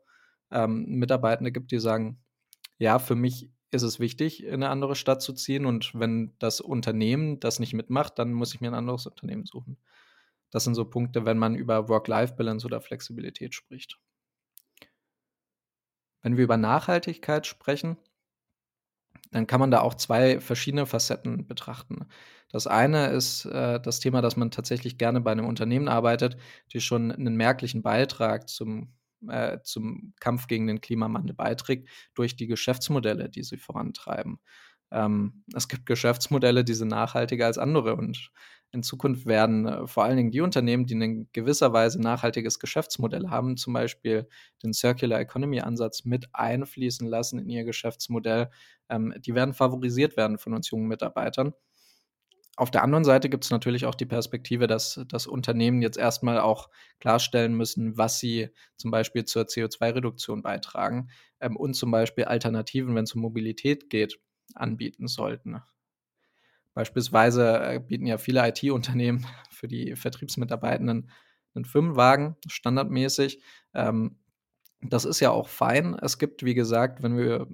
ähm, 0.51 0.85
Mitarbeitende 0.85 1.51
gibt, 1.51 1.71
die 1.71 1.79
sagen, 1.79 2.19
ja, 2.77 2.99
für 2.99 3.15
mich 3.15 3.51
ist 3.71 3.83
es 3.83 3.99
wichtig, 3.99 4.43
in 4.43 4.55
eine 4.55 4.69
andere 4.69 4.95
Stadt 4.95 5.21
zu 5.21 5.33
ziehen 5.33 5.65
und 5.65 5.91
wenn 5.93 6.33
das 6.39 6.61
Unternehmen 6.61 7.39
das 7.39 7.59
nicht 7.59 7.73
mitmacht, 7.73 8.17
dann 8.17 8.33
muss 8.33 8.53
ich 8.53 8.61
mir 8.61 8.69
ein 8.69 8.73
anderes 8.73 9.07
Unternehmen 9.07 9.45
suchen. 9.45 9.77
Das 10.51 10.63
sind 10.63 10.75
so 10.75 10.85
Punkte, 10.85 11.25
wenn 11.25 11.37
man 11.37 11.55
über 11.55 11.89
Work-Life-Balance 11.89 12.65
oder 12.65 12.79
Flexibilität 12.79 13.53
spricht. 13.53 13.99
Wenn 16.21 16.37
wir 16.37 16.45
über 16.45 16.57
Nachhaltigkeit 16.57 17.45
sprechen, 17.45 17.97
dann 19.31 19.47
kann 19.47 19.59
man 19.59 19.71
da 19.71 19.81
auch 19.81 19.95
zwei 19.95 20.39
verschiedene 20.39 20.85
Facetten 20.85 21.47
betrachten. 21.47 22.07
Das 22.49 22.67
eine 22.67 23.07
ist 23.07 23.45
äh, 23.45 23.79
das 23.79 23.99
Thema, 23.99 24.21
dass 24.21 24.37
man 24.37 24.51
tatsächlich 24.51 24.97
gerne 24.97 25.21
bei 25.21 25.31
einem 25.31 25.45
Unternehmen 25.45 25.89
arbeitet, 25.89 26.37
die 26.73 26.79
schon 26.79 27.11
einen 27.11 27.35
merklichen 27.35 27.81
Beitrag 27.81 28.47
zum, 28.47 28.93
äh, 29.27 29.59
zum 29.63 30.13
Kampf 30.19 30.47
gegen 30.47 30.67
den 30.67 30.81
Klimawandel 30.81 31.35
beiträgt, 31.35 31.89
durch 32.13 32.35
die 32.35 32.47
Geschäftsmodelle, 32.47 33.29
die 33.29 33.43
sie 33.43 33.57
vorantreiben. 33.57 34.39
Ähm, 34.91 35.43
es 35.53 35.67
gibt 35.67 35.85
Geschäftsmodelle, 35.85 36.63
die 36.63 36.73
sind 36.73 36.87
nachhaltiger 36.89 37.47
als 37.47 37.57
andere 37.57 37.95
und 37.95 38.31
in 38.71 38.83
Zukunft 38.83 39.25
werden 39.25 39.65
äh, 39.67 39.87
vor 39.87 40.03
allen 40.03 40.17
Dingen 40.17 40.31
die 40.31 40.41
Unternehmen, 40.41 40.85
die 40.85 40.93
in 40.93 41.29
gewisser 41.33 41.73
Weise 41.73 42.01
nachhaltiges 42.01 42.59
Geschäftsmodell 42.59 43.29
haben, 43.29 43.57
zum 43.57 43.73
Beispiel 43.73 44.27
den 44.63 44.73
Circular 44.73 45.19
Economy 45.19 45.61
Ansatz 45.61 46.05
mit 46.05 46.27
einfließen 46.33 47.07
lassen 47.07 47.39
in 47.39 47.49
ihr 47.49 47.63
Geschäftsmodell, 47.63 48.49
ähm, 48.89 49.13
die 49.19 49.35
werden 49.35 49.53
favorisiert 49.53 50.17
werden 50.17 50.37
von 50.37 50.53
uns 50.53 50.69
jungen 50.69 50.87
Mitarbeitern. 50.87 51.53
Auf 52.57 52.71
der 52.71 52.81
anderen 52.83 53.03
Seite 53.03 53.29
gibt 53.29 53.43
es 53.43 53.51
natürlich 53.51 53.85
auch 53.85 53.93
die 53.93 54.07
Perspektive, 54.07 54.65
dass 54.65 54.99
das 55.07 55.27
Unternehmen 55.27 55.83
jetzt 55.83 55.97
erstmal 55.97 56.39
auch 56.39 56.69
klarstellen 56.99 57.53
müssen, 57.53 57.97
was 57.97 58.19
sie 58.19 58.49
zum 58.77 58.89
Beispiel 58.89 59.25
zur 59.25 59.43
CO2-Reduktion 59.43 60.41
beitragen 60.41 61.09
ähm, 61.39 61.55
und 61.55 61.75
zum 61.75 61.91
Beispiel 61.91 62.25
Alternativen, 62.25 62.95
wenn 62.95 63.03
es 63.03 63.13
um 63.13 63.21
Mobilität 63.21 63.89
geht, 63.91 64.19
anbieten 64.55 65.07
sollten. 65.07 65.61
Beispielsweise 66.77 67.57
äh, 67.57 67.79
bieten 67.79 68.05
ja 68.05 68.19
viele 68.19 68.47
IT-Unternehmen 68.47 69.25
für 69.49 69.67
die 69.67 69.95
Vertriebsmitarbeitenden 69.95 71.09
einen 71.55 71.65
Firmenwagen 71.65 72.35
standardmäßig. 72.47 73.41
Ähm, 73.73 74.19
das 74.81 75.03
ist 75.03 75.19
ja 75.19 75.31
auch 75.31 75.47
fein. 75.47 75.97
Es 75.99 76.19
gibt, 76.19 76.45
wie 76.45 76.53
gesagt, 76.53 77.01
wenn 77.01 77.17
wir 77.17 77.47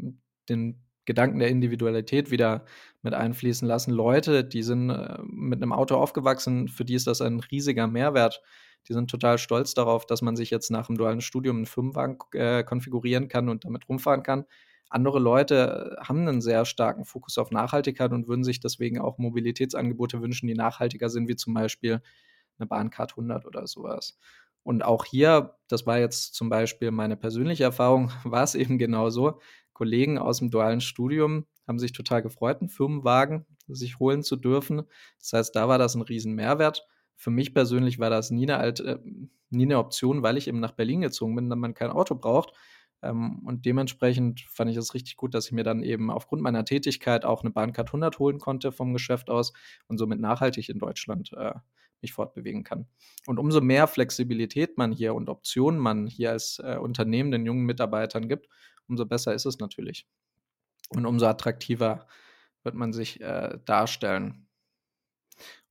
den 0.49 0.83
Gedanken 1.05 1.39
der 1.39 1.47
Individualität 1.47 2.31
wieder 2.31 2.65
mit 3.01 3.13
einfließen 3.13 3.65
lassen, 3.65 3.91
Leute, 3.91 4.43
die 4.43 4.61
sind 4.61 4.89
äh, 4.89 5.19
mit 5.23 5.61
einem 5.61 5.71
Auto 5.71 5.95
aufgewachsen, 5.95 6.67
für 6.67 6.83
die 6.83 6.95
ist 6.95 7.07
das 7.07 7.21
ein 7.21 7.39
riesiger 7.39 7.87
Mehrwert. 7.87 8.41
Die 8.89 8.93
sind 8.93 9.09
total 9.09 9.37
stolz 9.37 9.73
darauf, 9.73 10.05
dass 10.05 10.21
man 10.21 10.35
sich 10.35 10.49
jetzt 10.49 10.69
nach 10.69 10.87
dem 10.87 10.97
dualen 10.97 11.21
Studium 11.21 11.55
einen 11.55 11.65
Firmenwagen 11.65 12.17
äh, 12.33 12.65
konfigurieren 12.65 13.29
kann 13.29 13.47
und 13.47 13.63
damit 13.63 13.87
rumfahren 13.87 14.21
kann. 14.21 14.43
Andere 14.89 15.19
Leute 15.19 15.97
haben 16.01 16.27
einen 16.27 16.41
sehr 16.41 16.65
starken 16.65 17.05
Fokus 17.05 17.37
auf 17.37 17.51
Nachhaltigkeit 17.51 18.11
und 18.11 18.27
würden 18.27 18.43
sich 18.43 18.59
deswegen 18.59 18.99
auch 18.99 19.17
Mobilitätsangebote 19.17 20.21
wünschen, 20.21 20.47
die 20.47 20.53
nachhaltiger 20.53 21.09
sind, 21.09 21.27
wie 21.27 21.35
zum 21.35 21.53
Beispiel 21.53 22.01
eine 22.59 22.67
Bahncard 22.67 23.11
100 23.13 23.45
oder 23.45 23.67
sowas. 23.67 24.17
Und 24.63 24.83
auch 24.83 25.05
hier, 25.05 25.55
das 25.67 25.85
war 25.85 25.99
jetzt 25.99 26.35
zum 26.35 26.49
Beispiel 26.49 26.91
meine 26.91 27.17
persönliche 27.17 27.63
Erfahrung, 27.63 28.11
war 28.23 28.43
es 28.43 28.55
eben 28.55 28.77
genauso. 28.77 29.39
Kollegen 29.73 30.17
aus 30.17 30.39
dem 30.39 30.51
dualen 30.51 30.81
Studium 30.81 31.45
haben 31.67 31.79
sich 31.79 31.91
total 31.91 32.21
gefreut, 32.21 32.59
einen 32.59 32.69
Firmenwagen 32.69 33.45
sich 33.67 33.99
holen 33.99 34.23
zu 34.23 34.35
dürfen. 34.35 34.83
Das 35.19 35.33
heißt, 35.33 35.55
da 35.55 35.67
war 35.67 35.77
das 35.77 35.95
ein 35.95 36.01
riesen 36.01 36.33
Mehrwert. 36.33 36.85
Für 37.15 37.31
mich 37.31 37.53
persönlich 37.53 37.99
war 37.99 38.09
das 38.09 38.31
nie 38.31 38.43
eine, 38.43 38.57
alte, 38.57 38.83
äh, 38.83 38.99
nie 39.49 39.63
eine 39.63 39.79
Option, 39.79 40.23
weil 40.23 40.37
ich 40.37 40.47
eben 40.47 40.59
nach 40.59 40.73
Berlin 40.73 41.01
gezogen 41.01 41.35
bin, 41.35 41.49
da 41.49 41.55
man 41.55 41.73
kein 41.73 41.89
Auto 41.89 42.15
braucht. 42.15 42.53
Ähm, 43.03 43.39
und 43.45 43.65
dementsprechend 43.65 44.41
fand 44.49 44.71
ich 44.71 44.77
es 44.77 44.93
richtig 44.93 45.17
gut, 45.17 45.33
dass 45.33 45.47
ich 45.47 45.51
mir 45.51 45.63
dann 45.63 45.83
eben 45.83 46.09
aufgrund 46.09 46.41
meiner 46.41 46.65
Tätigkeit 46.65 47.25
auch 47.25 47.41
eine 47.41 47.51
Bahncard 47.51 47.89
100 47.89 48.17
holen 48.19 48.39
konnte 48.39 48.71
vom 48.71 48.93
Geschäft 48.93 49.29
aus 49.29 49.53
und 49.87 49.97
somit 49.97 50.19
nachhaltig 50.19 50.69
in 50.69 50.79
Deutschland 50.79 51.31
äh, 51.33 51.53
mich 52.01 52.13
fortbewegen 52.13 52.63
kann. 52.63 52.87
Und 53.27 53.39
umso 53.39 53.61
mehr 53.61 53.87
Flexibilität 53.87 54.77
man 54.77 54.91
hier 54.91 55.13
und 55.15 55.29
Optionen 55.29 55.79
man 55.79 56.07
hier 56.07 56.31
als 56.31 56.59
äh, 56.59 56.77
Unternehmen 56.77 57.31
den 57.31 57.45
jungen 57.45 57.65
Mitarbeitern 57.65 58.27
gibt, 58.27 58.47
umso 58.87 59.05
besser 59.05 59.33
ist 59.33 59.45
es 59.45 59.59
natürlich. 59.59 60.07
Und 60.89 61.05
umso 61.05 61.25
attraktiver 61.25 62.07
wird 62.63 62.75
man 62.75 62.93
sich 62.93 63.21
äh, 63.21 63.57
darstellen. 63.65 64.47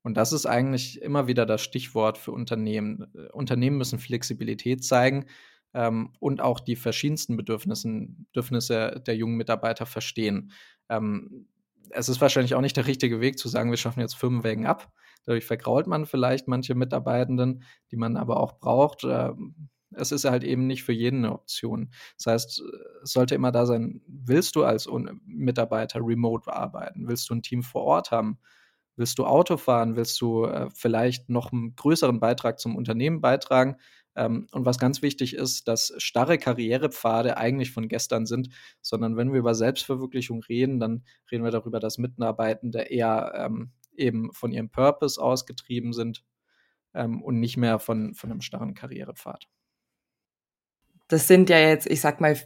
Und 0.02 0.16
das 0.16 0.32
ist 0.32 0.46
eigentlich 0.46 1.00
immer 1.00 1.28
wieder 1.28 1.46
das 1.46 1.62
Stichwort 1.62 2.18
für 2.18 2.32
Unternehmen. 2.32 3.12
Äh, 3.14 3.28
Unternehmen 3.32 3.78
müssen 3.78 3.98
Flexibilität 3.98 4.84
zeigen, 4.84 5.26
ähm, 5.74 6.12
und 6.18 6.40
auch 6.40 6.60
die 6.60 6.76
verschiedensten 6.76 7.36
Bedürfnissen, 7.36 8.26
Bedürfnisse 8.32 9.02
der 9.06 9.16
jungen 9.16 9.36
Mitarbeiter 9.36 9.86
verstehen. 9.86 10.52
Ähm, 10.88 11.46
es 11.90 12.08
ist 12.08 12.20
wahrscheinlich 12.20 12.54
auch 12.54 12.60
nicht 12.60 12.76
der 12.76 12.86
richtige 12.86 13.20
Weg 13.20 13.38
zu 13.38 13.48
sagen, 13.48 13.70
wir 13.70 13.76
schaffen 13.76 14.00
jetzt 14.00 14.14
Firmenwägen 14.14 14.66
ab. 14.66 14.92
Dadurch 15.24 15.44
vergrault 15.44 15.86
man 15.86 16.06
vielleicht 16.06 16.48
manche 16.48 16.74
Mitarbeitenden, 16.74 17.64
die 17.90 17.96
man 17.96 18.16
aber 18.16 18.38
auch 18.38 18.58
braucht. 18.58 19.04
Ähm, 19.04 19.68
es 19.94 20.10
ist 20.10 20.24
halt 20.24 20.42
eben 20.42 20.66
nicht 20.66 20.84
für 20.84 20.92
jeden 20.92 21.24
eine 21.24 21.34
Option. 21.34 21.90
Das 22.16 22.26
heißt, 22.26 22.62
es 23.02 23.12
sollte 23.12 23.34
immer 23.34 23.52
da 23.52 23.66
sein, 23.66 24.00
willst 24.06 24.56
du 24.56 24.64
als 24.64 24.88
Mitarbeiter 25.26 26.00
remote 26.02 26.52
arbeiten? 26.52 27.08
Willst 27.08 27.28
du 27.28 27.34
ein 27.34 27.42
Team 27.42 27.62
vor 27.62 27.82
Ort 27.82 28.10
haben? 28.10 28.38
Willst 28.96 29.18
du 29.18 29.24
Auto 29.24 29.56
fahren? 29.56 29.96
Willst 29.96 30.20
du 30.20 30.44
äh, 30.44 30.68
vielleicht 30.74 31.28
noch 31.28 31.52
einen 31.52 31.74
größeren 31.76 32.20
Beitrag 32.20 32.58
zum 32.58 32.76
Unternehmen 32.76 33.20
beitragen? 33.20 33.76
Ähm, 34.14 34.46
und 34.52 34.66
was 34.66 34.78
ganz 34.78 35.02
wichtig 35.02 35.34
ist, 35.34 35.68
dass 35.68 35.94
starre 35.96 36.38
Karrierepfade 36.38 37.36
eigentlich 37.36 37.72
von 37.72 37.88
gestern 37.88 38.26
sind, 38.26 38.50
sondern 38.82 39.16
wenn 39.16 39.32
wir 39.32 39.38
über 39.38 39.54
Selbstverwirklichung 39.54 40.42
reden, 40.42 40.80
dann 40.80 41.04
reden 41.30 41.44
wir 41.44 41.50
darüber, 41.50 41.80
dass 41.80 41.98
Mitarbeitende 41.98 42.82
eher 42.82 43.32
ähm, 43.36 43.70
eben 43.96 44.32
von 44.32 44.52
ihrem 44.52 44.70
Purpose 44.70 45.20
ausgetrieben 45.20 45.92
sind 45.92 46.24
ähm, 46.94 47.22
und 47.22 47.40
nicht 47.40 47.56
mehr 47.56 47.78
von, 47.78 48.14
von 48.14 48.30
einem 48.30 48.42
starren 48.42 48.74
Karrierepfad. 48.74 49.48
Das 51.08 51.28
sind 51.28 51.50
ja 51.50 51.58
jetzt, 51.58 51.86
ich 51.86 52.00
sag 52.00 52.20
mal, 52.20 52.38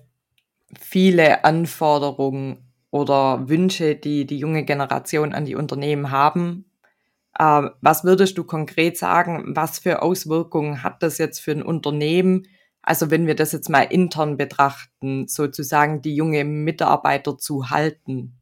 viele 0.79 1.45
Anforderungen 1.45 2.66
oder 2.91 3.49
Wünsche, 3.49 3.97
die 3.97 4.27
die 4.27 4.39
junge 4.39 4.65
Generation 4.65 5.33
an 5.33 5.45
die 5.45 5.55
Unternehmen 5.55 6.11
haben, 6.11 6.67
äh, 7.39 7.71
was 7.81 8.05
würdest 8.05 8.39
du 8.39 8.45
konkret 8.45 8.97
sagen, 8.97 9.55
was 9.55 9.79
für 9.79 10.03
Auswirkungen 10.03 10.83
hat 10.83 11.03
das 11.03 11.19
jetzt 11.19 11.41
für 11.41 11.53
ein 11.53 11.63
Unternehmen? 11.63 12.47
Also 12.83 13.11
wenn 13.11 13.27
wir 13.27 13.35
das 13.35 13.53
jetzt 13.53 13.69
mal 13.69 13.83
intern 13.83 14.37
betrachten, 14.37 15.27
sozusagen 15.29 16.03
die 16.03 16.15
junge 16.15 16.45
Mitarbeiter 16.45 17.37
zu 17.37 17.71
halten. 17.71 18.39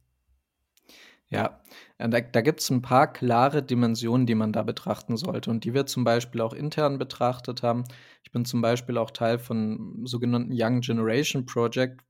Ja, 1.27 1.59
da, 1.97 2.07
da 2.07 2.41
gibt 2.41 2.59
es 2.59 2.69
ein 2.69 2.83
paar 2.83 3.11
klare 3.11 3.63
Dimensionen, 3.63 4.27
die 4.27 4.35
man 4.35 4.53
da 4.53 4.61
betrachten 4.63 5.17
sollte 5.17 5.49
und 5.49 5.63
die 5.63 5.73
wir 5.73 5.87
zum 5.87 6.03
Beispiel 6.03 6.41
auch 6.41 6.53
intern 6.53 6.99
betrachtet 6.99 7.63
haben. 7.63 7.83
Ich 8.23 8.31
bin 8.31 8.45
zum 8.45 8.61
Beispiel 8.61 8.97
auch 8.97 9.11
Teil 9.11 9.39
von 9.39 10.05
sogenannten 10.05 10.51
Young 10.53 10.81
Generation 10.81 11.45
Project, 11.45 12.01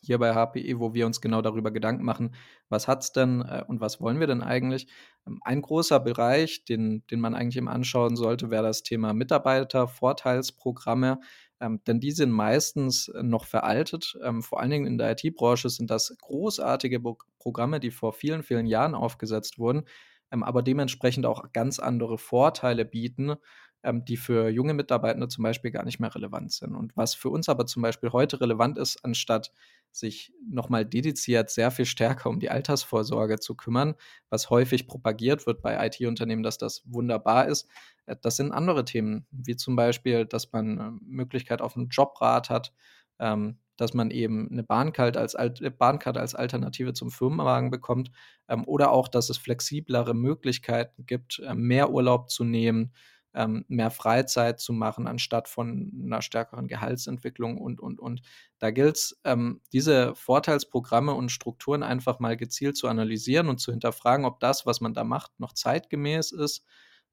hier 0.00 0.18
bei 0.18 0.34
HPE, 0.34 0.80
wo 0.80 0.94
wir 0.94 1.06
uns 1.06 1.20
genau 1.20 1.42
darüber 1.42 1.70
Gedanken 1.70 2.04
machen, 2.04 2.34
was 2.68 2.88
hat 2.88 3.02
es 3.02 3.12
denn 3.12 3.42
äh, 3.42 3.62
und 3.66 3.80
was 3.80 4.00
wollen 4.00 4.18
wir 4.20 4.26
denn 4.26 4.42
eigentlich. 4.42 4.86
Ähm, 5.26 5.40
ein 5.44 5.62
großer 5.62 6.00
Bereich, 6.00 6.64
den, 6.64 7.04
den 7.10 7.20
man 7.20 7.34
eigentlich 7.34 7.58
immer 7.58 7.72
anschauen 7.72 8.16
sollte, 8.16 8.50
wäre 8.50 8.62
das 8.62 8.82
Thema 8.82 9.12
Mitarbeitervorteilsprogramme. 9.12 11.20
Ähm, 11.60 11.80
denn 11.86 12.00
die 12.00 12.12
sind 12.12 12.30
meistens 12.30 13.12
noch 13.20 13.44
veraltet. 13.44 14.16
Ähm, 14.22 14.42
vor 14.42 14.60
allen 14.60 14.70
Dingen 14.70 14.86
in 14.86 14.98
der 14.98 15.12
IT-Branche 15.12 15.68
sind 15.68 15.90
das 15.90 16.16
großartige 16.20 17.00
Bo 17.00 17.18
Programme, 17.38 17.80
die 17.80 17.90
vor 17.90 18.12
vielen, 18.12 18.42
vielen 18.42 18.66
Jahren 18.66 18.94
aufgesetzt 18.94 19.58
wurden, 19.58 19.84
ähm, 20.32 20.42
aber 20.42 20.62
dementsprechend 20.62 21.26
auch 21.26 21.52
ganz 21.52 21.78
andere 21.78 22.18
Vorteile 22.18 22.84
bieten, 22.84 23.34
ähm, 23.82 24.04
die 24.04 24.16
für 24.16 24.48
junge 24.48 24.74
Mitarbeitende 24.74 25.28
zum 25.28 25.42
Beispiel 25.44 25.70
gar 25.70 25.84
nicht 25.84 26.00
mehr 26.00 26.14
relevant 26.14 26.52
sind. 26.52 26.74
Und 26.74 26.96
was 26.96 27.14
für 27.14 27.30
uns 27.30 27.48
aber 27.48 27.66
zum 27.66 27.82
Beispiel 27.82 28.10
heute 28.12 28.40
relevant 28.40 28.78
ist, 28.78 29.04
anstatt 29.04 29.52
sich 29.92 30.32
nochmal 30.48 30.84
dediziert 30.84 31.50
sehr 31.50 31.70
viel 31.70 31.86
stärker 31.86 32.30
um 32.30 32.38
die 32.40 32.50
Altersvorsorge 32.50 33.40
zu 33.40 33.56
kümmern, 33.56 33.94
was 34.28 34.50
häufig 34.50 34.86
propagiert 34.86 35.46
wird 35.46 35.62
bei 35.62 35.86
IT-Unternehmen, 35.86 36.42
dass 36.42 36.58
das 36.58 36.82
wunderbar 36.86 37.48
ist. 37.48 37.68
Äh, 38.06 38.16
das 38.20 38.36
sind 38.36 38.52
andere 38.52 38.84
Themen, 38.84 39.26
wie 39.30 39.56
zum 39.56 39.76
Beispiel, 39.76 40.26
dass 40.26 40.52
man 40.52 40.78
äh, 40.78 40.90
Möglichkeit 41.04 41.62
auf 41.62 41.76
einen 41.76 41.88
Jobrat 41.88 42.50
hat, 42.50 42.72
ähm, 43.18 43.58
dass 43.76 43.94
man 43.94 44.10
eben 44.10 44.50
eine 44.50 44.62
Bahncard 44.62 45.16
als, 45.16 45.34
Bahncard 45.78 46.18
als 46.18 46.34
Alternative 46.34 46.92
zum 46.92 47.10
Firmenwagen 47.10 47.70
bekommt 47.70 48.10
ähm, 48.48 48.64
oder 48.66 48.92
auch, 48.92 49.08
dass 49.08 49.30
es 49.30 49.38
flexiblere 49.38 50.12
Möglichkeiten 50.14 51.06
gibt, 51.06 51.38
äh, 51.38 51.54
mehr 51.54 51.90
Urlaub 51.90 52.30
zu 52.30 52.44
nehmen, 52.44 52.92
ähm, 53.34 53.64
mehr 53.68 53.90
Freizeit 53.90 54.60
zu 54.60 54.72
machen, 54.72 55.06
anstatt 55.06 55.48
von 55.48 55.92
einer 56.04 56.22
stärkeren 56.22 56.68
Gehaltsentwicklung 56.68 57.58
und, 57.58 57.80
und, 57.80 58.00
und. 58.00 58.22
Da 58.58 58.70
gilt 58.70 58.96
es, 58.96 59.20
ähm, 59.24 59.60
diese 59.72 60.14
Vorteilsprogramme 60.14 61.14
und 61.14 61.30
Strukturen 61.30 61.82
einfach 61.82 62.18
mal 62.18 62.36
gezielt 62.36 62.76
zu 62.76 62.88
analysieren 62.88 63.48
und 63.48 63.58
zu 63.60 63.70
hinterfragen, 63.70 64.24
ob 64.24 64.40
das, 64.40 64.66
was 64.66 64.80
man 64.80 64.94
da 64.94 65.04
macht, 65.04 65.38
noch 65.38 65.52
zeitgemäß 65.52 66.32
ist. 66.32 66.64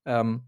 Ähm, 0.06 0.44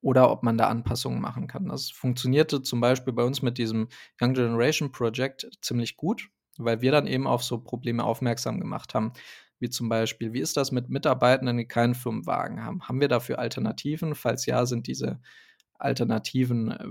oder 0.00 0.30
ob 0.30 0.42
man 0.42 0.56
da 0.56 0.68
Anpassungen 0.68 1.20
machen 1.20 1.46
kann. 1.48 1.68
Das 1.68 1.90
funktionierte 1.90 2.62
zum 2.62 2.80
Beispiel 2.80 3.12
bei 3.12 3.24
uns 3.24 3.42
mit 3.42 3.58
diesem 3.58 3.88
Young 4.20 4.34
Generation 4.34 4.92
Project 4.92 5.48
ziemlich 5.60 5.96
gut, 5.96 6.28
weil 6.56 6.80
wir 6.80 6.92
dann 6.92 7.06
eben 7.06 7.26
auf 7.26 7.42
so 7.42 7.58
Probleme 7.58 8.04
aufmerksam 8.04 8.60
gemacht 8.60 8.94
haben, 8.94 9.12
wie 9.58 9.70
zum 9.70 9.88
Beispiel, 9.88 10.32
wie 10.32 10.40
ist 10.40 10.56
das 10.56 10.72
mit 10.72 10.88
Mitarbeitenden, 10.88 11.56
die 11.56 11.66
keinen 11.66 11.94
Firmenwagen 11.94 12.64
haben? 12.64 12.88
Haben 12.88 13.00
wir 13.00 13.08
dafür 13.08 13.38
Alternativen? 13.38 14.14
Falls 14.14 14.46
ja, 14.46 14.66
sind 14.66 14.86
diese 14.86 15.20
Alternativen 15.74 16.70
äh, 16.70 16.88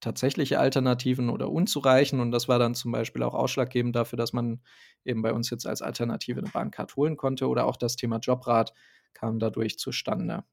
tatsächliche 0.00 0.58
Alternativen 0.58 1.28
oder 1.28 1.50
unzureichend. 1.50 2.20
Und 2.22 2.30
das 2.30 2.48
war 2.48 2.58
dann 2.58 2.74
zum 2.74 2.92
Beispiel 2.92 3.22
auch 3.22 3.34
ausschlaggebend 3.34 3.94
dafür, 3.94 4.16
dass 4.16 4.32
man 4.32 4.60
eben 5.04 5.22
bei 5.22 5.32
uns 5.32 5.50
jetzt 5.50 5.66
als 5.66 5.82
Alternative 5.82 6.40
eine 6.40 6.50
Bahncard 6.50 6.96
holen 6.96 7.16
konnte. 7.16 7.48
Oder 7.48 7.66
auch 7.66 7.76
das 7.76 7.96
Thema 7.96 8.18
Jobrat 8.18 8.72
kam 9.12 9.38
dadurch 9.38 9.78
zustande 9.78 10.44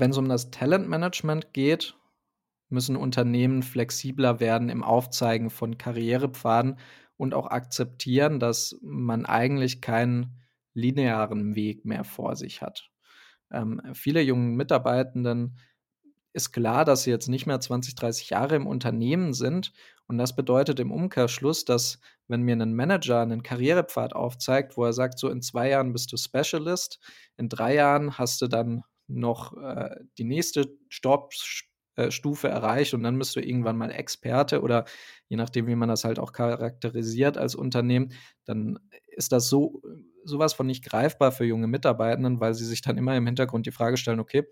wenn 0.00 0.10
es 0.10 0.18
um 0.18 0.28
das 0.28 0.50
Talentmanagement 0.50 1.52
geht, 1.52 1.96
müssen 2.68 2.96
Unternehmen 2.96 3.62
flexibler 3.62 4.40
werden 4.40 4.68
im 4.68 4.82
Aufzeigen 4.82 5.50
von 5.50 5.78
Karrierepfaden 5.78 6.78
und 7.24 7.34
auch 7.34 7.48
akzeptieren, 7.48 8.38
dass 8.38 8.78
man 8.82 9.26
eigentlich 9.26 9.80
keinen 9.80 10.40
linearen 10.74 11.56
Weg 11.56 11.84
mehr 11.84 12.04
vor 12.04 12.36
sich 12.36 12.62
hat. 12.62 12.90
Ähm, 13.50 13.80
viele 13.94 14.20
jungen 14.20 14.54
Mitarbeitenden 14.54 15.58
ist 16.32 16.52
klar, 16.52 16.84
dass 16.84 17.04
sie 17.04 17.10
jetzt 17.10 17.28
nicht 17.28 17.46
mehr 17.46 17.60
20, 17.60 17.94
30 17.94 18.30
Jahre 18.30 18.56
im 18.56 18.66
Unternehmen 18.66 19.32
sind. 19.32 19.72
Und 20.06 20.18
das 20.18 20.36
bedeutet 20.36 20.80
im 20.80 20.90
Umkehrschluss, 20.92 21.64
dass 21.64 22.00
wenn 22.26 22.42
mir 22.42 22.56
ein 22.56 22.74
Manager 22.74 23.20
einen 23.20 23.42
Karrierepfad 23.42 24.14
aufzeigt, 24.14 24.76
wo 24.76 24.84
er 24.84 24.92
sagt, 24.92 25.18
so 25.18 25.28
in 25.30 25.42
zwei 25.42 25.70
Jahren 25.70 25.92
bist 25.92 26.12
du 26.12 26.16
Specialist, 26.16 26.98
in 27.36 27.48
drei 27.48 27.74
Jahren 27.74 28.18
hast 28.18 28.42
du 28.42 28.48
dann 28.48 28.82
noch 29.06 29.56
äh, 29.56 29.96
die 30.18 30.24
nächste 30.24 30.76
Stoppstufe 30.88 31.73
äh, 31.96 32.10
erreicht 32.48 32.94
und 32.94 33.02
dann 33.02 33.18
bist 33.18 33.36
du 33.36 33.40
irgendwann 33.40 33.76
mal 33.76 33.90
Experte 33.90 34.62
oder 34.62 34.84
je 35.28 35.36
nachdem, 35.36 35.66
wie 35.66 35.74
man 35.76 35.88
das 35.88 36.04
halt 36.04 36.18
auch 36.18 36.32
charakterisiert 36.32 37.38
als 37.38 37.54
Unternehmen, 37.54 38.12
dann 38.44 38.78
ist 39.08 39.32
das 39.32 39.48
so 39.48 39.82
sowas 40.24 40.54
von 40.54 40.66
nicht 40.66 40.84
greifbar 40.84 41.32
für 41.32 41.44
junge 41.44 41.66
Mitarbeitenden, 41.66 42.40
weil 42.40 42.54
sie 42.54 42.64
sich 42.64 42.80
dann 42.82 42.96
immer 42.98 43.16
im 43.16 43.26
Hintergrund 43.26 43.66
die 43.66 43.72
Frage 43.72 43.96
stellen, 43.96 44.20
okay, 44.20 44.44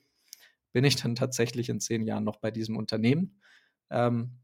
bin 0.72 0.84
ich 0.84 0.96
dann 0.96 1.14
tatsächlich 1.14 1.68
in 1.68 1.80
zehn 1.80 2.02
Jahren 2.06 2.24
noch 2.24 2.38
bei 2.38 2.50
diesem 2.50 2.76
Unternehmen? 2.76 3.40
Ähm, 3.90 4.38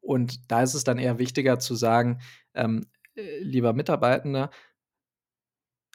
und 0.00 0.50
da 0.50 0.62
ist 0.62 0.74
es 0.74 0.84
dann 0.84 0.98
eher 0.98 1.18
wichtiger 1.18 1.58
zu 1.58 1.74
sagen, 1.74 2.20
ähm, 2.54 2.86
äh, 3.14 3.40
lieber 3.40 3.72
Mitarbeitender, 3.72 4.50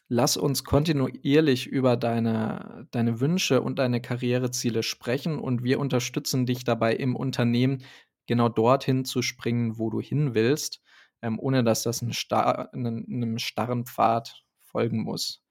lass 0.07 0.37
uns 0.37 0.63
kontinuierlich 0.63 1.67
über 1.67 1.97
deine, 1.97 2.87
deine 2.91 3.19
Wünsche 3.19 3.61
und 3.61 3.79
deine 3.79 4.01
Karriereziele 4.01 4.83
sprechen 4.83 5.39
und 5.39 5.63
wir 5.63 5.79
unterstützen 5.79 6.45
dich 6.45 6.63
dabei 6.63 6.95
im 6.95 7.15
Unternehmen 7.15 7.83
genau 8.27 8.49
dorthin 8.49 9.05
zu 9.05 9.21
springen, 9.21 9.77
wo 9.77 9.89
du 9.89 10.01
hin 10.01 10.33
willst, 10.33 10.81
ähm, 11.21 11.39
ohne 11.39 11.63
dass 11.63 11.83
das 11.83 12.01
einen, 12.01 12.13
star 12.13 12.73
einen, 12.73 13.05
einem 13.07 13.37
starren 13.37 13.85
Pfad 13.85 14.43
folgen 14.59 15.03
muss, 15.03 15.43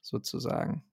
sozusagen. 0.00 0.84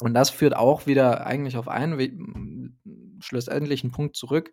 Und 0.00 0.14
das 0.14 0.30
führt 0.30 0.56
auch 0.56 0.86
wieder 0.86 1.26
eigentlich 1.26 1.56
auf 1.56 1.68
einen 1.68 2.78
schlussendlichen 3.20 3.90
Punkt 3.90 4.16
zurück. 4.16 4.52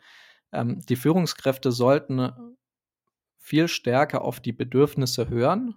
Ähm, 0.52 0.82
die 0.88 0.96
Führungskräfte 0.96 1.72
sollten 1.72 2.32
viel 3.38 3.68
stärker 3.68 4.24
auf 4.24 4.40
die 4.40 4.54
Bedürfnisse 4.54 5.30
hören 5.30 5.76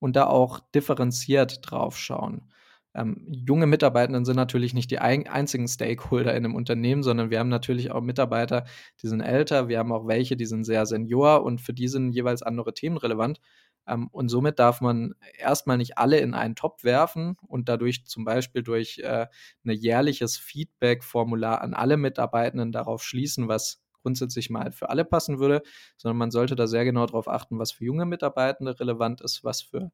und 0.00 0.16
da 0.16 0.26
auch 0.26 0.60
differenziert 0.74 1.60
drauf 1.62 1.96
schauen. 1.98 2.50
Ähm, 2.92 3.24
junge 3.30 3.66
Mitarbeitenden 3.66 4.24
sind 4.24 4.34
natürlich 4.34 4.74
nicht 4.74 4.90
die 4.90 4.98
ein 4.98 5.28
einzigen 5.28 5.68
Stakeholder 5.68 6.32
in 6.34 6.44
einem 6.44 6.56
Unternehmen, 6.56 7.04
sondern 7.04 7.30
wir 7.30 7.38
haben 7.38 7.48
natürlich 7.48 7.92
auch 7.92 8.00
Mitarbeiter, 8.00 8.64
die 9.00 9.06
sind 9.06 9.20
älter, 9.20 9.68
wir 9.68 9.78
haben 9.78 9.92
auch 9.92 10.08
welche, 10.08 10.36
die 10.36 10.46
sind 10.46 10.64
sehr 10.64 10.86
senior 10.86 11.44
und 11.44 11.60
für 11.60 11.72
die 11.72 11.86
sind 11.86 12.10
jeweils 12.12 12.42
andere 12.42 12.74
Themen 12.74 12.96
relevant. 12.96 13.40
Ähm, 13.86 14.08
und 14.10 14.28
somit 14.28 14.58
darf 14.58 14.80
man 14.80 15.14
erstmal 15.38 15.78
nicht 15.78 15.98
alle 15.98 16.18
in 16.18 16.34
einen 16.34 16.56
Topf 16.56 16.82
werfen 16.82 17.36
und 17.46 17.68
dadurch 17.68 18.06
zum 18.06 18.24
Beispiel 18.24 18.62
durch 18.62 18.98
äh, 18.98 19.26
ein 19.64 19.70
jährliches 19.70 20.36
Feedback-Formular 20.36 21.60
an 21.62 21.74
alle 21.74 21.96
Mitarbeitenden 21.96 22.72
darauf 22.72 23.04
schließen, 23.04 23.48
was 23.48 23.80
grundsätzlich 24.02 24.50
mal 24.50 24.72
für 24.72 24.88
alle 24.90 25.04
passen 25.04 25.38
würde, 25.38 25.62
sondern 25.96 26.16
man 26.18 26.30
sollte 26.30 26.56
da 26.56 26.66
sehr 26.66 26.84
genau 26.84 27.06
darauf 27.06 27.28
achten, 27.28 27.58
was 27.58 27.72
für 27.72 27.84
junge 27.84 28.06
Mitarbeitende 28.06 28.78
relevant 28.80 29.20
ist, 29.20 29.44
was 29.44 29.62
für 29.62 29.90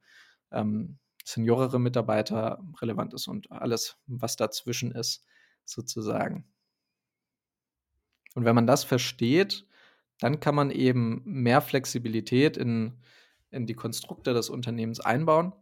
ähm, 0.53 0.99
seniorere 1.25 1.81
Mitarbeiter 1.81 2.63
relevant 2.81 3.15
ist 3.15 3.27
und 3.29 3.51
alles, 3.51 3.97
was 4.07 4.37
dazwischen 4.37 4.93
ist, 4.93 5.25
sozusagen. 5.65 6.45
Und 8.35 8.45
wenn 8.45 8.55
man 8.55 8.67
das 8.67 8.85
versteht, 8.85 9.67
dann 10.21 10.41
kann 10.41 10.55
man 10.55 10.71
eben 10.71 11.23
mehr 11.25 11.61
Flexibilität 11.61 12.57
in, 12.57 12.99
in 13.51 13.67
die 13.67 13.75
Konstrukte 13.75 14.35
des 14.35 14.51
Unternehmens 14.51 15.01
einbauen, 15.01 15.53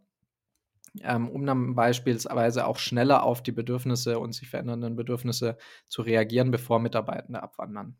ähm, 1.01 1.29
um 1.29 1.45
dann 1.45 1.75
beispielsweise 1.75 2.65
auch 2.67 2.77
schneller 2.77 3.23
auf 3.23 3.43
die 3.43 3.51
Bedürfnisse 3.51 4.19
und 4.19 4.33
sich 4.33 4.49
verändernden 4.49 4.95
Bedürfnisse 4.95 5.57
zu 5.87 6.01
reagieren, 6.01 6.51
bevor 6.51 6.79
Mitarbeitende 6.79 7.41
abwandern. 7.41 7.97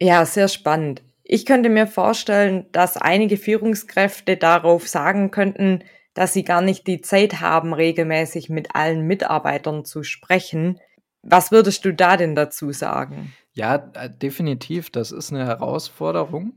Ja, 0.00 0.24
sehr 0.26 0.48
spannend. 0.48 1.02
Ich 1.22 1.46
könnte 1.46 1.70
mir 1.70 1.86
vorstellen, 1.86 2.66
dass 2.72 2.96
einige 2.96 3.36
Führungskräfte 3.36 4.36
darauf 4.36 4.86
sagen 4.86 5.30
könnten, 5.30 5.82
dass 6.12 6.32
sie 6.32 6.44
gar 6.44 6.60
nicht 6.60 6.86
die 6.86 7.00
Zeit 7.00 7.40
haben, 7.40 7.72
regelmäßig 7.72 8.50
mit 8.50 8.74
allen 8.74 9.06
Mitarbeitern 9.06 9.84
zu 9.84 10.02
sprechen. 10.02 10.78
Was 11.22 11.50
würdest 11.50 11.84
du 11.84 11.94
da 11.94 12.16
denn 12.16 12.34
dazu 12.34 12.72
sagen? 12.72 13.32
Ja, 13.54 13.90
äh, 13.94 14.10
definitiv. 14.10 14.90
Das 14.90 15.12
ist 15.12 15.32
eine 15.32 15.46
Herausforderung. 15.46 16.52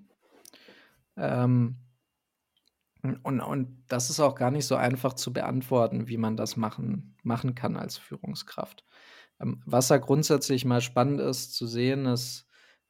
Ähm, 1.15 1.77
und, 3.01 3.39
und 3.39 3.83
das 3.87 4.09
ist 4.09 4.19
auch 4.19 4.35
gar 4.35 4.51
nicht 4.51 4.65
so 4.65 4.75
einfach 4.75 5.13
zu 5.13 5.31
beantworten, 5.31 6.07
wie 6.07 6.17
man 6.17 6.35
das 6.35 6.57
machen, 6.57 7.15
machen 7.23 7.55
kann 7.55 7.77
als 7.77 7.97
Führungskraft. 7.97 8.83
Ähm, 9.39 9.61
was 9.65 9.87
da 9.87 9.97
grundsätzlich 9.97 10.65
mal 10.65 10.81
spannend 10.81 11.21
ist 11.21 11.55
zu 11.55 11.67
sehen, 11.67 12.05
ist, 12.05 12.46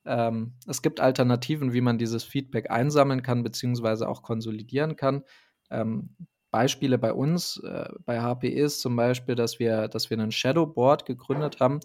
ähm, 0.08 0.54
es 0.67 0.82
gibt 0.82 1.00
Alternativen, 1.00 1.74
wie 1.74 1.82
man 1.82 1.98
dieses 1.98 2.24
Feedback 2.24 2.72
einsammeln 2.72 3.22
kann, 3.22 3.43
beziehungsweise 3.43 4.08
auch 4.08 4.24
konsolidieren 4.24 4.96
kann. 4.96 5.24
Ähm, 5.70 6.15
Beispiele 6.50 6.98
bei 6.98 7.13
uns, 7.13 7.62
äh, 7.63 7.89
bei 8.06 8.22
HPE 8.22 8.48
ist 8.48 8.82
zum 8.82 8.96
Beispiel, 8.96 9.36
dass 9.36 9.60
wir, 9.60 9.88
dass 9.89 10.10
wir 10.10 10.17
einen 10.17 10.32
Shadowboard 10.32 11.06
gegründet 11.06 11.60
haben, 11.60 11.82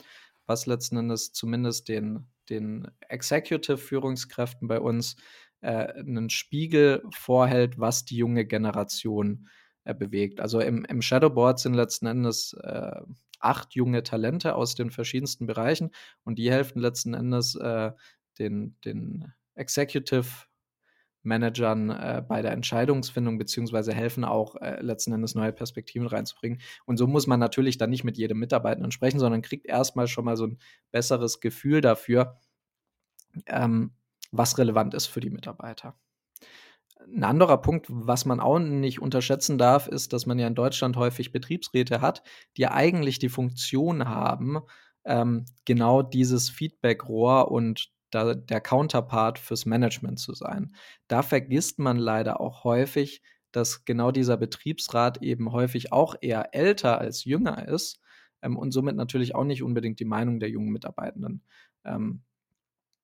was 0.46 0.66
letzten 0.66 0.96
Endes 0.96 1.32
zumindest 1.32 1.88
den, 1.88 2.28
den 2.48 2.88
Executive-Führungskräften 3.08 4.68
bei 4.68 4.80
uns 4.80 5.16
äh, 5.60 5.92
einen 5.92 6.30
Spiegel 6.30 7.02
vorhält, 7.10 7.78
was 7.78 8.04
die 8.04 8.16
junge 8.16 8.44
Generation 8.44 9.48
äh, 9.84 9.94
bewegt. 9.94 10.40
Also 10.40 10.60
im, 10.60 10.84
im 10.84 11.02
Shadowboard 11.02 11.58
sind 11.58 11.74
letzten 11.74 12.06
Endes 12.06 12.54
äh, 12.62 13.00
acht 13.42 13.74
junge 13.74 14.02
Talente 14.02 14.54
aus 14.54 14.74
den 14.74 14.90
verschiedensten 14.90 15.46
Bereichen 15.46 15.90
und 16.24 16.38
die 16.38 16.50
helfen 16.50 16.80
letzten 16.80 17.14
Endes 17.14 17.54
äh, 17.56 17.92
den, 18.38 18.76
den 18.84 19.32
Executive 19.54 20.46
Managern 21.22 21.90
äh, 21.90 22.22
bei 22.26 22.42
der 22.42 22.52
Entscheidungsfindung 22.52 23.38
beziehungsweise 23.38 23.92
helfen 23.94 24.24
auch 24.24 24.56
äh, 24.56 24.80
letzten 24.80 25.12
Endes 25.12 25.34
neue 25.34 25.52
Perspektiven 25.52 26.06
reinzubringen. 26.06 26.60
Und 26.84 26.96
so 26.96 27.06
muss 27.06 27.26
man 27.26 27.38
natürlich 27.38 27.78
dann 27.78 27.90
nicht 27.90 28.04
mit 28.04 28.18
jedem 28.18 28.38
Mitarbeitenden 28.38 28.92
sprechen, 28.92 29.20
sondern 29.20 29.42
kriegt 29.42 29.66
erstmal 29.66 30.08
schon 30.08 30.24
mal 30.24 30.36
so 30.36 30.46
ein 30.46 30.58
besseres 30.90 31.40
Gefühl 31.40 31.80
dafür, 31.80 32.40
ähm, 33.46 33.92
was 34.32 34.58
relevant 34.58 34.94
ist 34.94 35.06
für 35.06 35.20
die 35.20 35.30
Mitarbeiter. 35.30 35.96
Ein 37.06 37.24
anderer 37.24 37.58
Punkt, 37.58 37.86
was 37.88 38.24
man 38.24 38.40
auch 38.40 38.58
nicht 38.58 39.00
unterschätzen 39.00 39.58
darf, 39.58 39.88
ist, 39.88 40.12
dass 40.12 40.26
man 40.26 40.38
ja 40.38 40.46
in 40.46 40.54
Deutschland 40.54 40.96
häufig 40.96 41.32
Betriebsräte 41.32 42.00
hat, 42.00 42.22
die 42.56 42.66
eigentlich 42.66 43.18
die 43.18 43.28
Funktion 43.28 44.08
haben, 44.08 44.60
ähm, 45.04 45.46
genau 45.64 46.02
dieses 46.02 46.50
Feedback-Rohr 46.50 47.50
und 47.50 47.90
da, 48.10 48.34
der 48.34 48.60
Counterpart 48.60 49.38
fürs 49.38 49.66
Management 49.66 50.18
zu 50.20 50.34
sein. 50.34 50.74
Da 51.08 51.22
vergisst 51.22 51.78
man 51.78 51.96
leider 51.96 52.40
auch 52.40 52.64
häufig, 52.64 53.22
dass 53.52 53.84
genau 53.84 54.10
dieser 54.10 54.36
Betriebsrat 54.36 55.22
eben 55.22 55.52
häufig 55.52 55.92
auch 55.92 56.14
eher 56.20 56.54
älter 56.54 56.98
als 56.98 57.24
jünger 57.24 57.68
ist 57.68 58.00
ähm, 58.42 58.56
und 58.56 58.72
somit 58.72 58.96
natürlich 58.96 59.34
auch 59.34 59.44
nicht 59.44 59.62
unbedingt 59.62 60.00
die 60.00 60.04
Meinung 60.04 60.40
der 60.40 60.50
jungen 60.50 60.72
Mitarbeitenden 60.72 61.42
ähm, 61.84 62.22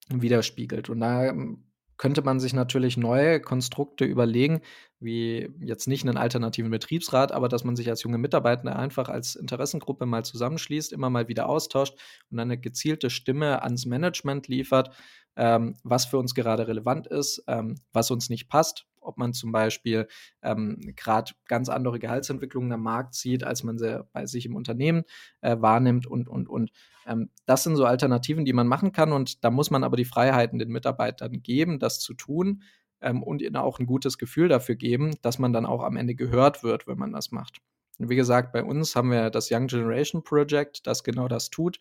widerspiegelt. 0.09 0.89
Und 0.89 1.01
da 1.01 1.27
ähm, 1.27 1.68
könnte 1.99 2.23
man 2.23 2.41
sich 2.41 2.55
natürlich 2.55 2.97
neue 2.97 3.41
Konstrukte 3.41 4.05
überlegen, 4.05 4.63
wie 5.01 5.51
jetzt 5.61 5.87
nicht 5.87 6.07
einen 6.07 6.17
alternativen 6.17 6.71
Betriebsrat, 6.71 7.33
aber 7.33 7.49
dass 7.49 7.65
man 7.65 7.77
sich 7.77 7.89
als 7.91 8.03
junge 8.03 8.19
Mitarbeiter 8.19 8.77
einfach 8.77 9.09
als 9.09 9.37
Interessengruppe 9.37 10.07
mal 10.07 10.25
zusammenschließt, 10.25 10.93
immer 10.93 11.11
mal 11.11 11.29
wieder 11.29 11.49
austauscht 11.49 11.95
und 12.31 12.39
eine 12.41 12.59
gezielte 12.59 13.11
Stimme 13.11 13.63
ans 13.63 13.85
Management 13.87 14.49
liefert, 14.49 14.91
ähm, 15.37 15.77
was 15.85 16.07
für 16.07 16.19
uns 16.19 16.35
gerade 16.35 16.67
relevant 16.67 17.07
ist, 17.07 17.45
ähm, 17.47 17.77
was 17.93 18.11
uns 18.11 18.31
nicht 18.31 18.49
passt, 18.49 18.88
ob 19.01 19.19
man 19.19 19.33
zum 19.33 19.53
Beispiel 19.53 20.09
ähm, 20.43 20.79
gerade 20.97 21.33
ganz 21.47 21.69
andere 21.69 21.99
Gehaltsentwicklungen 21.99 22.73
am 22.73 22.83
Markt 22.83 23.15
sieht, 23.15 23.45
als 23.45 23.63
man 23.63 23.79
sie 23.79 24.05
bei 24.13 24.27
sich 24.27 24.47
im 24.47 24.57
Unternehmen 24.57 25.05
äh, 25.41 25.57
wahrnimmt 25.61 26.07
und, 26.07 26.29
und, 26.29 26.49
und. 26.49 26.71
Ähm, 27.07 27.31
das 27.47 27.65
sind 27.65 27.77
so 27.77 27.85
Alternativen, 27.85 28.45
die 28.45 28.53
man 28.53 28.67
machen 28.67 28.93
kann 28.93 29.13
und 29.13 29.45
da 29.45 29.51
muss 29.51 29.71
man 29.71 29.85
aber 29.85 29.97
die 29.97 30.05
Freiheiten 30.05 30.59
den 30.59 30.71
Mitarbeitern 30.71 31.43
geben, 31.43 31.79
das 31.79 32.01
zu 32.01 32.15
tun 32.15 32.63
ähm, 33.01 33.23
und 33.23 33.43
ihnen 33.43 33.57
auch 33.57 33.79
ein 33.79 33.87
gutes 33.87 34.19
Gefühl 34.19 34.49
dafür 34.49 34.75
geben, 34.75 35.17
dass 35.23 35.39
man 35.39 35.53
dann 35.53 35.67
auch 35.67 35.83
am 35.83 35.97
Ende 35.97 36.15
gehört 36.15 36.63
wird, 36.63 36.87
wenn 36.87 36.99
man 36.99 37.13
das 37.13 37.31
macht. 37.31 37.59
Und 37.99 38.11
wie 38.11 38.17
gesagt, 38.17 38.53
bei 38.53 38.63
uns 38.63 38.95
haben 38.95 39.11
wir 39.11 39.31
das 39.31 39.51
Young 39.51 39.67
Generation 39.67 40.23
Project, 40.23 40.87
das 40.87 41.03
genau 41.03 41.29
das 41.29 41.51
tut. 41.51 41.79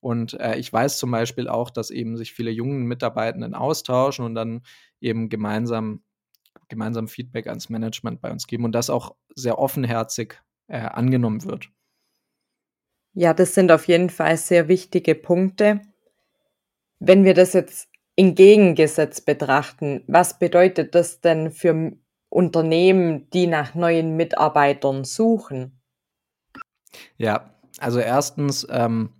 Und 0.00 0.34
äh, 0.34 0.56
ich 0.56 0.72
weiß 0.72 0.98
zum 0.98 1.10
Beispiel 1.10 1.48
auch, 1.48 1.70
dass 1.70 1.90
eben 1.90 2.16
sich 2.16 2.32
viele 2.32 2.50
jungen 2.50 2.84
Mitarbeitenden 2.84 3.54
austauschen 3.54 4.24
und 4.24 4.34
dann 4.34 4.62
eben 5.00 5.28
gemeinsam, 5.28 6.02
gemeinsam 6.68 7.08
Feedback 7.08 7.46
ans 7.46 7.68
Management 7.68 8.20
bei 8.20 8.30
uns 8.30 8.46
geben 8.46 8.64
und 8.64 8.72
das 8.72 8.90
auch 8.90 9.14
sehr 9.34 9.58
offenherzig 9.58 10.40
äh, 10.68 10.78
angenommen 10.78 11.44
wird. 11.44 11.70
Ja, 13.14 13.34
das 13.34 13.54
sind 13.54 13.72
auf 13.72 13.88
jeden 13.88 14.10
Fall 14.10 14.36
sehr 14.36 14.68
wichtige 14.68 15.14
Punkte. 15.14 15.80
Wenn 17.00 17.24
wir 17.24 17.34
das 17.34 17.52
jetzt 17.52 17.88
entgegengesetzt 18.16 19.26
betrachten, 19.26 20.02
was 20.06 20.38
bedeutet 20.38 20.94
das 20.94 21.20
denn 21.20 21.50
für 21.50 21.92
Unternehmen, 22.28 23.30
die 23.30 23.46
nach 23.46 23.74
neuen 23.74 24.16
Mitarbeitern 24.16 25.04
suchen? 25.04 25.80
Ja, 27.16 27.54
also 27.78 28.00
erstens 28.00 28.66
ähm, 28.70 29.10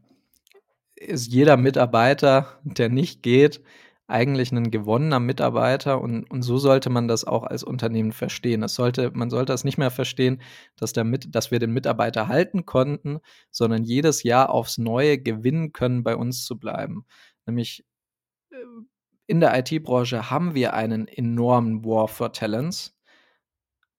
ist 0.97 1.27
jeder 1.29 1.57
Mitarbeiter, 1.57 2.59
der 2.65 2.89
nicht 2.89 3.23
geht, 3.23 3.63
eigentlich 4.09 4.51
ein 4.53 4.71
gewonnener 4.71 5.21
Mitarbeiter 5.21 6.01
und, 6.01 6.25
und 6.31 6.43
so 6.43 6.57
sollte 6.57 6.89
man 6.89 7.09
das 7.09 7.25
auch 7.25 7.45
als 7.45 7.63
Unternehmen 7.63 8.13
verstehen. 8.13 8.63
Das 8.63 8.75
sollte, 8.75 9.11
man 9.13 9.29
sollte 9.29 9.53
das 9.53 9.65
nicht 9.65 9.77
mehr 9.77 9.91
verstehen, 9.91 10.41
dass, 10.77 10.95
der 10.95 11.05
Mit, 11.05 11.35
dass 11.35 11.51
wir 11.51 11.59
den 11.59 11.73
Mitarbeiter 11.73 12.27
halten 12.27 12.65
konnten, 12.65 13.19
sondern 13.51 13.85
jedes 13.85 14.23
Jahr 14.23 14.49
aufs 14.51 14.79
Neue 14.79 15.19
gewinnen 15.19 15.73
können, 15.73 16.05
bei 16.05 16.17
uns 16.17 16.45
zu 16.47 16.59
bleiben. 16.59 17.05
Nämlich 17.47 17.85
äh, 18.51 18.57
in 19.27 19.41
der 19.41 19.59
IT-Branche 19.59 20.31
haben 20.31 20.55
wir 20.55 20.73
einen 20.73 21.07
enormen 21.07 21.85
War 21.85 22.09
for 22.09 22.33
Talents. 22.33 22.99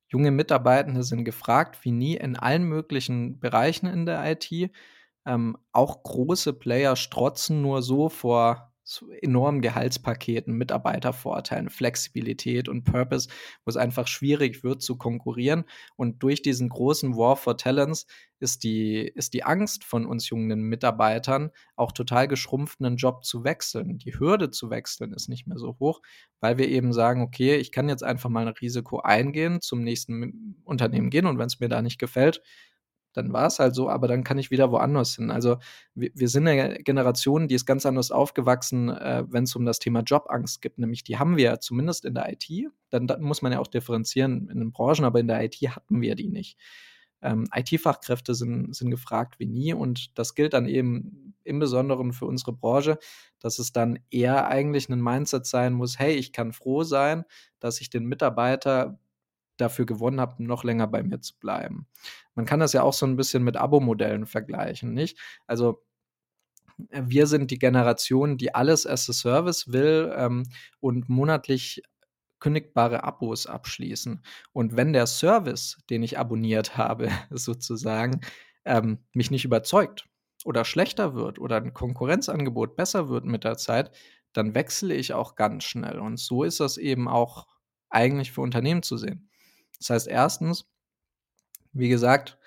Junge 0.08 0.32
Mitarbeitende 0.32 1.04
sind 1.04 1.24
gefragt 1.24 1.86
wie 1.86 1.92
nie 1.92 2.16
in 2.16 2.36
allen 2.36 2.64
möglichen 2.64 3.40
Bereichen 3.40 3.86
in 3.86 4.08
der 4.08 4.24
IT. 4.32 4.72
Ähm, 5.28 5.56
auch 5.72 6.02
große 6.02 6.54
Player 6.54 6.96
strotzen 6.96 7.62
nur 7.62 7.84
so 7.84 8.10
vor 8.10 8.69
enormen 9.22 9.62
Gehaltspaketen, 9.62 10.54
Mitarbeitervorteilen, 10.54 11.70
Flexibilität 11.70 12.68
und 12.68 12.84
Purpose, 12.84 13.30
wo 13.64 13.70
es 13.70 13.78
einfach 13.78 14.08
schwierig 14.08 14.64
wird 14.64 14.82
zu 14.82 14.98
konkurrieren. 14.98 15.66
Und 15.96 16.24
durch 16.24 16.42
diesen 16.42 16.70
großen 16.70 17.16
War 17.16 17.36
for 17.36 17.58
Talents 17.58 18.06
ist 18.40 18.64
die, 18.64 19.12
ist 19.16 19.34
die 19.34 19.44
Angst 19.44 19.84
von 19.84 20.06
uns 20.06 20.30
jungen 20.30 20.62
Mitarbeitern 20.62 21.52
auch 21.76 21.92
total 21.92 22.28
geschrumpft, 22.28 22.80
einen 22.80 22.96
Job 22.96 23.26
zu 23.26 23.44
wechseln. 23.44 23.98
Die 23.98 24.18
Hürde 24.18 24.50
zu 24.50 24.70
wechseln 24.70 25.14
ist 25.14 25.30
nicht 25.30 25.48
mehr 25.48 25.58
so 25.58 25.78
hoch, 25.80 26.02
weil 26.40 26.58
wir 26.58 26.70
eben 26.70 26.94
sagen, 26.94 27.22
okay, 27.22 27.58
ich 27.58 27.72
kann 27.72 27.90
jetzt 27.90 28.04
einfach 28.04 28.30
mal 28.30 28.48
ein 28.48 28.54
Risiko 28.54 29.00
eingehen, 29.00 29.62
zum 29.62 29.84
nächsten 29.84 30.56
Unternehmen 30.64 31.10
gehen 31.10 31.26
und 31.26 31.38
wenn 31.38 31.48
es 31.48 31.60
mir 31.60 31.70
da 31.70 31.82
nicht 31.82 32.00
gefällt, 32.00 32.42
dann 33.14 33.34
war 33.34 33.48
es 33.48 33.60
halt 33.60 33.76
so, 33.76 33.90
aber 33.90 34.08
dann 34.08 34.24
kann 34.24 34.38
ich 34.38 34.52
wieder 34.52 34.72
woanders 34.72 35.16
hin. 35.16 35.32
Also 35.32 35.58
wir, 35.96 36.12
wir 36.14 36.30
sind 36.30 36.48
eine 36.48 36.76
Generation, 36.84 37.48
die 37.48 37.56
ist 37.56 37.66
ganz 37.66 37.86
anders 37.86 38.12
aufgewachsen, 38.12 38.90
äh, 38.90 39.24
wenn 39.28 39.46
es 39.46 39.56
um 39.56 39.66
das 39.66 39.80
Thema 39.80 40.02
Jobangst 40.02 40.62
gibt. 40.62 40.78
Nämlich 40.78 41.04
die 41.04 41.18
haben 41.18 41.38
wir 41.38 41.60
zumindest 41.60 42.06
in 42.06 42.14
der 42.14 42.32
IT. 42.32 42.48
Dann, 42.90 43.08
dann, 43.08 43.22
muss 43.22 43.42
man 43.42 43.52
ja 43.52 43.60
auch 43.60 43.68
differenzieren 43.68 44.50
in 44.50 44.60
den 44.60 44.72
Branchen, 44.72 45.06
aber 45.06 45.20
in 45.20 45.28
der 45.28 45.44
IT 45.44 45.56
hatten 45.56 46.02
wir 46.02 46.16
die 46.16 46.30
nicht. 46.30 46.58
Ähm, 47.22 47.48
IT-Fachkräfte 47.54 48.34
sind, 48.34 48.74
sind 48.74 48.92
gefragt 48.92 49.40
wie 49.40 49.46
nie 49.46 49.74
und 49.74 50.18
das 50.18 50.36
gilt 50.36 50.54
dann 50.54 50.66
eben 50.66 51.36
im 51.44 51.60
Besonderen 51.60 52.14
für 52.14 52.26
unsere 52.26 52.54
Branche, 52.54 52.98
dass 53.40 53.60
es 53.60 53.74
dann 53.74 54.00
eher 54.10 54.48
eigentlich 54.48 54.88
ein 54.88 55.02
Mindset 55.02 55.46
sein 55.46 55.74
muss, 55.74 56.00
hey, 56.00 56.14
ich 56.14 56.32
kann 56.32 56.54
froh 56.54 56.84
sein, 56.84 57.26
dass 57.60 57.82
ich 57.82 57.90
den 57.90 58.06
Mitarbeiter 58.06 59.00
dafür 59.62 59.86
gewonnen 59.86 60.20
habe, 60.20 60.44
noch 60.44 60.64
länger 60.64 60.88
bei 60.88 61.04
mir 61.04 61.22
zu 61.22 61.38
bleiben. 61.40 61.88
Man 62.36 62.46
kann 62.46 62.60
das 62.60 62.74
ja 62.74 62.84
auch 62.84 62.94
so 62.94 63.06
ein 63.06 63.16
bisschen 63.16 63.44
mit 63.44 63.58
Abo-Modellen 63.58 64.26
vergleichen, 64.26 64.94
nicht? 64.94 65.20
Also 65.48 65.84
äh, 66.90 67.04
wir 67.06 67.28
sind 67.28 67.52
die 67.52 67.60
Generation, 67.60 68.38
die 68.38 68.54
alles 68.56 68.86
as 68.88 69.10
a 69.10 69.14
Service 69.14 69.72
will 69.72 70.14
ähm, 70.16 70.44
und 70.80 71.10
monatlich 71.10 71.82
kündigbare 72.40 73.04
Abos 73.04 73.48
abschließen. 73.48 74.22
Und 74.54 74.78
wenn 74.78 74.94
der 74.94 75.08
Service, 75.08 75.78
den 75.90 76.04
ich 76.04 76.18
abonniert 76.18 76.78
habe, 76.78 77.10
sozusagen, 77.30 78.22
ähm, 78.66 79.00
mich 79.14 79.32
nicht 79.32 79.46
überzeugt 79.46 80.08
oder 80.46 80.66
schlechter 80.66 81.16
wird 81.16 81.40
oder 81.40 81.58
ein 81.58 81.74
Konkurrenzangebot 81.74 82.76
besser 82.76 83.10
wird 83.10 83.26
mit 83.26 83.44
der 83.44 83.58
Zeit, 83.58 83.92
dann 84.34 84.56
wechsle 84.56 84.94
ich 84.96 85.14
auch 85.14 85.36
ganz 85.36 85.64
schnell. 85.64 86.00
Und 86.00 86.20
so 86.20 86.44
ist 86.44 86.60
das 86.60 86.78
eben 86.78 87.08
auch 87.08 87.48
eigentlich 87.90 88.32
für 88.32 88.42
Unternehmen 88.42 88.84
zu 88.84 88.98
sehen. 88.98 89.29
Das 89.80 89.90
heißt, 89.90 90.08
erstens, 90.08 90.66
wie 91.72 91.90
gesagt, 91.90 92.38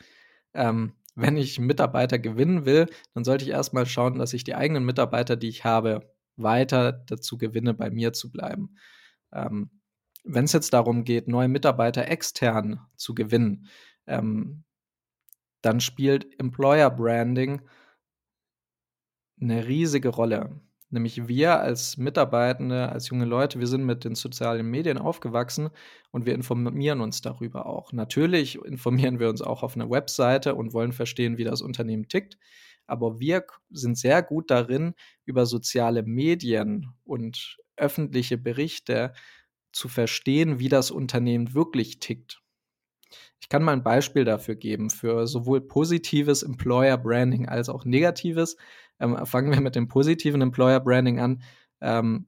ähm, 0.55 0.95
wenn 1.15 1.37
ich 1.37 1.59
Mitarbeiter 1.59 2.19
gewinnen 2.19 2.65
will, 2.65 2.89
dann 3.15 3.25
sollte 3.25 3.45
ich 3.45 3.51
erstmal 3.51 3.87
schauen, 3.87 4.19
dass 4.19 4.33
ich 4.33 4.45
die 4.45 4.55
eigenen 4.55 4.85
Mitarbeiter, 4.85 5.37
die 5.37 5.49
ich 5.49 5.65
habe, 5.65 6.11
weiter 6.37 6.93
dazu 6.93 7.37
gewinne, 7.37 7.75
bei 7.75 7.91
mir 7.91 8.13
zu 8.13 8.31
bleiben. 8.31 8.77
Ähm, 9.33 9.71
wenn 10.25 10.45
es 10.45 10.53
jetzt 10.53 10.73
darum 10.73 11.05
geht, 11.05 11.29
neue 11.29 11.49
Mitarbeiter 11.49 12.09
extern 12.09 12.81
zu 12.97 13.15
gewinnen, 13.15 13.69
ähm, 14.07 14.65
dann 15.63 15.81
spielt 15.81 16.39
Employer 16.41 16.91
Branding 16.91 17.63
eine 19.41 19.67
riesige 19.67 20.09
Rolle. 20.09 20.61
Nämlich 20.93 21.27
wir 21.27 21.61
als 21.61 21.97
Mitarbeitende, 21.97 22.91
als 22.91 23.09
junge 23.09 23.25
Leute, 23.25 23.59
wir 23.59 23.67
sind 23.67 23.85
mit 23.85 24.05
den 24.05 24.15
sozialen 24.15 24.67
Medien 24.71 24.99
aufgewachsen 24.99 25.71
und 26.11 26.27
wir 26.27 26.35
informieren 26.35 27.01
uns 27.01 27.23
darüber 27.23 27.67
auch. 27.67 27.93
Natürlich 27.93 28.57
informieren 28.65 29.19
wir 29.19 29.29
uns 29.31 29.43
auch 29.43 29.63
auf 29.63 29.75
einer 29.75 29.91
Webseite 29.91 30.55
und 30.55 30.73
wollen 30.75 30.93
verstehen, 30.93 31.39
wie 31.39 31.45
das 31.45 31.63
Unternehmen 31.63 32.09
tickt. 32.09 32.39
Aber 32.87 33.19
wir 33.21 33.45
sind 33.71 33.97
sehr 33.97 34.23
gut 34.23 34.51
darin, 34.51 34.95
über 35.25 35.47
soziale 35.47 36.03
Medien 36.03 36.93
und 37.05 37.57
öffentliche 37.77 38.37
Berichte 38.39 39.13
zu 39.73 39.89
verstehen, 39.89 40.59
wie 40.59 40.69
das 40.69 40.91
Unternehmen 40.91 41.55
wirklich 41.55 42.01
tickt. 42.01 42.43
Ich 43.41 43.49
kann 43.49 43.63
mal 43.63 43.73
ein 43.73 43.83
Beispiel 43.83 44.25
dafür 44.25 44.55
geben, 44.55 44.89
für 44.91 45.27
sowohl 45.27 45.61
positives 45.61 46.43
Employer 46.43 46.97
Branding 46.97 47.49
als 47.49 47.69
auch 47.69 47.85
negatives. 47.85 48.57
Ähm, 49.03 49.27
fangen 49.27 49.53
wir 49.53 49.61
mit 49.61 49.75
dem 49.75 49.89
positiven 49.89 50.41
Employer 50.41 50.81
Branding 50.81 51.19
an. 51.19 51.43
Ähm, 51.81 52.27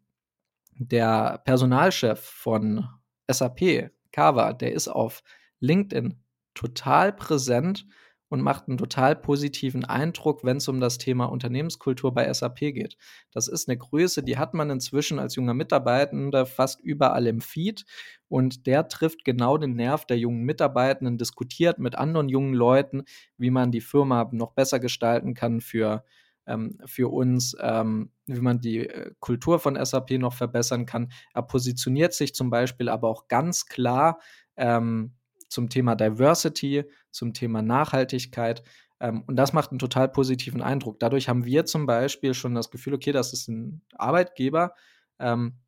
der 0.76 1.40
Personalchef 1.44 2.20
von 2.20 2.88
SAP, 3.30 3.90
Kava, 4.12 4.52
der 4.52 4.72
ist 4.72 4.88
auf 4.88 5.22
LinkedIn 5.60 6.20
total 6.54 7.12
präsent 7.12 7.86
und 8.28 8.40
macht 8.40 8.66
einen 8.66 8.78
total 8.78 9.14
positiven 9.14 9.84
Eindruck, 9.84 10.42
wenn 10.42 10.56
es 10.56 10.66
um 10.66 10.80
das 10.80 10.98
Thema 10.98 11.26
Unternehmenskultur 11.26 12.12
bei 12.12 12.32
SAP 12.32 12.58
geht. 12.58 12.96
Das 13.30 13.46
ist 13.46 13.68
eine 13.68 13.78
Größe, 13.78 14.24
die 14.24 14.36
hat 14.36 14.54
man 14.54 14.70
inzwischen 14.70 15.20
als 15.20 15.36
junger 15.36 15.54
Mitarbeitender 15.54 16.44
fast 16.44 16.80
überall 16.80 17.28
im 17.28 17.40
Feed 17.40 17.84
und 18.26 18.66
der 18.66 18.88
trifft 18.88 19.24
genau 19.24 19.58
den 19.58 19.76
Nerv 19.76 20.06
der 20.06 20.18
jungen 20.18 20.42
Mitarbeitenden, 20.42 21.18
diskutiert 21.18 21.78
mit 21.78 21.94
anderen 21.94 22.28
jungen 22.28 22.54
Leuten, 22.54 23.04
wie 23.36 23.50
man 23.50 23.70
die 23.70 23.80
Firma 23.80 24.28
noch 24.32 24.52
besser 24.52 24.80
gestalten 24.80 25.34
kann 25.34 25.60
für 25.60 26.04
ähm, 26.46 26.78
für 26.84 27.12
uns, 27.12 27.56
ähm, 27.60 28.10
wie 28.26 28.40
man 28.40 28.60
die 28.60 28.88
äh, 28.88 29.12
Kultur 29.20 29.58
von 29.58 29.82
SAP 29.82 30.12
noch 30.12 30.34
verbessern 30.34 30.86
kann. 30.86 31.10
Er 31.32 31.42
positioniert 31.42 32.14
sich 32.14 32.34
zum 32.34 32.50
Beispiel 32.50 32.88
aber 32.88 33.08
auch 33.08 33.28
ganz 33.28 33.66
klar 33.66 34.20
ähm, 34.56 35.14
zum 35.48 35.68
Thema 35.68 35.94
Diversity, 35.94 36.84
zum 37.10 37.32
Thema 37.32 37.62
Nachhaltigkeit. 37.62 38.62
Ähm, 39.00 39.24
und 39.26 39.36
das 39.36 39.52
macht 39.52 39.70
einen 39.70 39.78
total 39.78 40.08
positiven 40.08 40.62
Eindruck. 40.62 40.98
Dadurch 41.00 41.28
haben 41.28 41.44
wir 41.44 41.64
zum 41.64 41.86
Beispiel 41.86 42.34
schon 42.34 42.54
das 42.54 42.70
Gefühl, 42.70 42.94
okay, 42.94 43.12
das 43.12 43.32
ist 43.32 43.48
ein 43.48 43.82
Arbeitgeber, 43.94 44.74
ähm, 45.18 45.58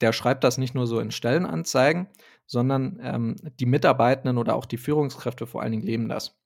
der 0.00 0.12
schreibt 0.12 0.44
das 0.44 0.58
nicht 0.58 0.74
nur 0.74 0.86
so 0.86 1.00
in 1.00 1.10
Stellenanzeigen, 1.10 2.08
sondern 2.46 2.98
ähm, 3.02 3.36
die 3.58 3.66
Mitarbeitenden 3.66 4.38
oder 4.38 4.54
auch 4.54 4.66
die 4.66 4.76
Führungskräfte 4.76 5.46
vor 5.46 5.62
allen 5.62 5.72
Dingen 5.72 5.84
leben 5.84 6.08
das. 6.08 6.36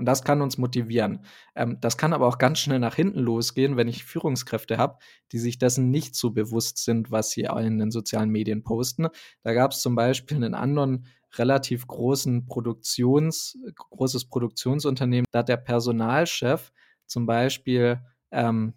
Und 0.00 0.06
das 0.06 0.24
kann 0.24 0.40
uns 0.40 0.56
motivieren. 0.56 1.26
Ähm, 1.54 1.76
das 1.82 1.98
kann 1.98 2.14
aber 2.14 2.26
auch 2.26 2.38
ganz 2.38 2.58
schnell 2.58 2.78
nach 2.78 2.94
hinten 2.94 3.18
losgehen, 3.18 3.76
wenn 3.76 3.86
ich 3.86 4.06
Führungskräfte 4.06 4.78
habe, 4.78 4.96
die 5.30 5.38
sich 5.38 5.58
dessen 5.58 5.90
nicht 5.90 6.14
so 6.14 6.30
bewusst 6.30 6.78
sind, 6.78 7.10
was 7.10 7.32
sie 7.32 7.42
in 7.42 7.78
den 7.78 7.90
sozialen 7.90 8.30
Medien 8.30 8.62
posten. 8.62 9.08
Da 9.42 9.52
gab 9.52 9.72
es 9.72 9.82
zum 9.82 9.94
Beispiel 9.94 10.38
einen 10.38 10.54
anderen 10.54 11.04
relativ 11.34 11.86
großen 11.86 12.46
Produktions, 12.46 13.58
großes 13.74 14.24
Produktionsunternehmen. 14.24 15.26
Da 15.32 15.40
hat 15.40 15.50
der 15.50 15.58
Personalchef 15.58 16.72
zum 17.04 17.26
Beispiel 17.26 18.00
ähm, 18.30 18.72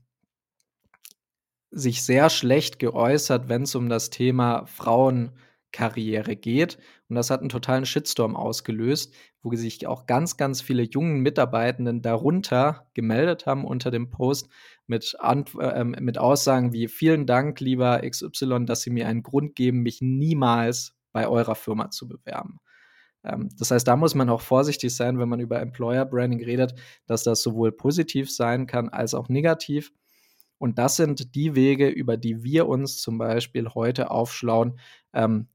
sich 1.71 2.03
sehr 2.03 2.29
schlecht 2.29 2.79
geäußert, 2.79 3.47
wenn 3.47 3.63
es 3.63 3.75
um 3.75 3.87
das 3.87 4.09
Thema 4.09 4.65
Frauen 4.65 5.31
Karriere 5.73 6.37
geht. 6.37 6.77
Und 7.09 7.17
das 7.17 7.29
hat 7.29 7.41
einen 7.41 7.49
totalen 7.49 7.85
Shitstorm 7.85 8.37
ausgelöst, 8.37 9.13
wo 9.41 9.53
sich 9.53 9.85
auch 9.85 10.05
ganz, 10.05 10.37
ganz 10.37 10.61
viele 10.61 10.83
jungen 10.83 11.19
Mitarbeitenden 11.19 12.01
darunter 12.01 12.87
gemeldet 12.93 13.45
haben 13.45 13.65
unter 13.65 13.91
dem 13.91 14.09
Post 14.09 14.47
mit, 14.87 15.17
Ant 15.19 15.51
äh, 15.59 15.83
mit 15.83 16.17
Aussagen 16.17 16.71
wie 16.71 16.87
vielen 16.87 17.25
Dank, 17.25 17.59
lieber 17.59 18.01
XY, 18.09 18.65
dass 18.65 18.81
Sie 18.81 18.91
mir 18.91 19.07
einen 19.07 19.23
Grund 19.23 19.55
geben, 19.55 19.81
mich 19.81 20.01
niemals 20.01 20.95
bei 21.11 21.27
eurer 21.27 21.55
Firma 21.55 21.89
zu 21.89 22.07
bewerben. 22.07 22.61
Ähm, 23.23 23.49
das 23.57 23.71
heißt, 23.71 23.87
da 23.87 23.95
muss 23.95 24.15
man 24.15 24.29
auch 24.29 24.41
vorsichtig 24.41 24.95
sein, 24.95 25.19
wenn 25.19 25.29
man 25.29 25.39
über 25.39 25.59
Employer 25.59 26.05
Branding 26.05 26.43
redet, 26.43 26.75
dass 27.07 27.23
das 27.23 27.41
sowohl 27.41 27.71
positiv 27.71 28.31
sein 28.31 28.67
kann 28.67 28.89
als 28.89 29.13
auch 29.13 29.27
negativ. 29.27 29.91
Und 30.57 30.77
das 30.79 30.95
sind 30.95 31.35
die 31.35 31.55
Wege, 31.55 31.89
über 31.89 32.15
die 32.15 32.43
wir 32.43 32.67
uns 32.67 33.01
zum 33.01 33.17
Beispiel 33.17 33.67
heute 33.69 34.11
aufschlauen, 34.11 34.79
ähm, 35.13 35.47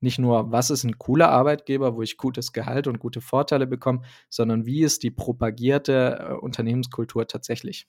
nicht 0.00 0.18
nur, 0.18 0.50
was 0.50 0.70
ist 0.70 0.84
ein 0.84 0.98
cooler 0.98 1.30
Arbeitgeber, 1.30 1.94
wo 1.96 2.02
ich 2.02 2.16
gutes 2.16 2.52
Gehalt 2.52 2.86
und 2.86 2.98
gute 2.98 3.20
Vorteile 3.20 3.66
bekomme, 3.66 4.02
sondern 4.28 4.66
wie 4.66 4.82
ist 4.82 5.02
die 5.02 5.10
propagierte 5.10 6.18
äh, 6.20 6.32
Unternehmenskultur 6.34 7.26
tatsächlich. 7.26 7.86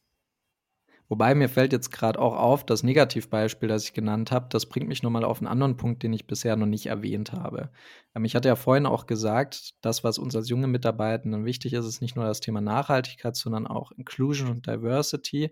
Wobei 1.12 1.36
mir 1.36 1.50
fällt 1.50 1.74
jetzt 1.74 1.92
gerade 1.92 2.18
auch 2.20 2.38
auf, 2.38 2.66
das 2.66 2.84
Negativbeispiel, 2.84 3.68
das 3.68 3.84
ich 3.84 3.92
genannt 3.92 4.32
habe, 4.32 4.48
das 4.50 4.66
bringt 4.66 4.88
mich 4.88 5.04
nochmal 5.04 5.26
auf 5.26 5.40
einen 5.40 5.48
anderen 5.48 5.76
Punkt, 5.76 6.04
den 6.04 6.14
ich 6.14 6.26
bisher 6.26 6.56
noch 6.56 6.68
nicht 6.68 6.86
erwähnt 6.86 7.34
habe. 7.34 7.70
Ähm, 8.16 8.24
ich 8.24 8.34
hatte 8.34 8.48
ja 8.48 8.56
vorhin 8.56 8.86
auch 8.86 9.08
gesagt, 9.08 9.74
das, 9.82 10.06
was 10.06 10.18
uns 10.18 10.38
als 10.38 10.48
junge 10.48 10.68
Mitarbeitenden 10.68 11.44
wichtig 11.44 11.74
ist, 11.74 11.86
ist 11.86 12.02
nicht 12.02 12.16
nur 12.16 12.24
das 12.24 12.40
Thema 12.40 12.62
Nachhaltigkeit, 12.62 13.36
sondern 13.36 13.68
auch 13.68 13.92
Inclusion 13.92 14.50
und 14.50 14.68
Diversity. 14.68 15.52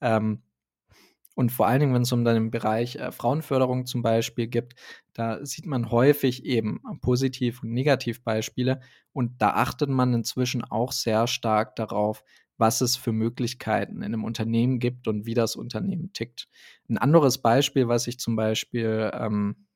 Ähm, 0.00 0.42
und 1.38 1.52
vor 1.52 1.68
allen 1.68 1.78
Dingen, 1.78 1.94
wenn 1.94 2.02
es 2.02 2.10
um 2.10 2.24
den 2.24 2.50
Bereich 2.50 2.96
äh, 2.96 3.12
Frauenförderung 3.12 3.86
zum 3.86 4.02
Beispiel 4.02 4.48
gibt, 4.48 4.74
da 5.12 5.46
sieht 5.46 5.66
man 5.66 5.92
häufig 5.92 6.44
eben 6.44 6.80
Positiv- 7.00 7.62
und 7.62 7.70
Negativbeispiele. 7.70 8.80
Und 9.12 9.40
da 9.40 9.50
achtet 9.50 9.88
man 9.88 10.12
inzwischen 10.14 10.64
auch 10.64 10.90
sehr 10.90 11.28
stark 11.28 11.76
darauf, 11.76 12.24
was 12.56 12.80
es 12.80 12.96
für 12.96 13.12
Möglichkeiten 13.12 13.98
in 13.98 14.06
einem 14.06 14.24
Unternehmen 14.24 14.80
gibt 14.80 15.06
und 15.06 15.26
wie 15.26 15.34
das 15.34 15.54
Unternehmen 15.54 16.12
tickt. 16.12 16.48
Ein 16.88 16.98
anderes 16.98 17.38
Beispiel, 17.38 17.86
was 17.86 18.08
ich 18.08 18.18
zum 18.18 18.34
Beispiel 18.34 19.08
ähm, 19.14 19.54
äh, 19.60 19.67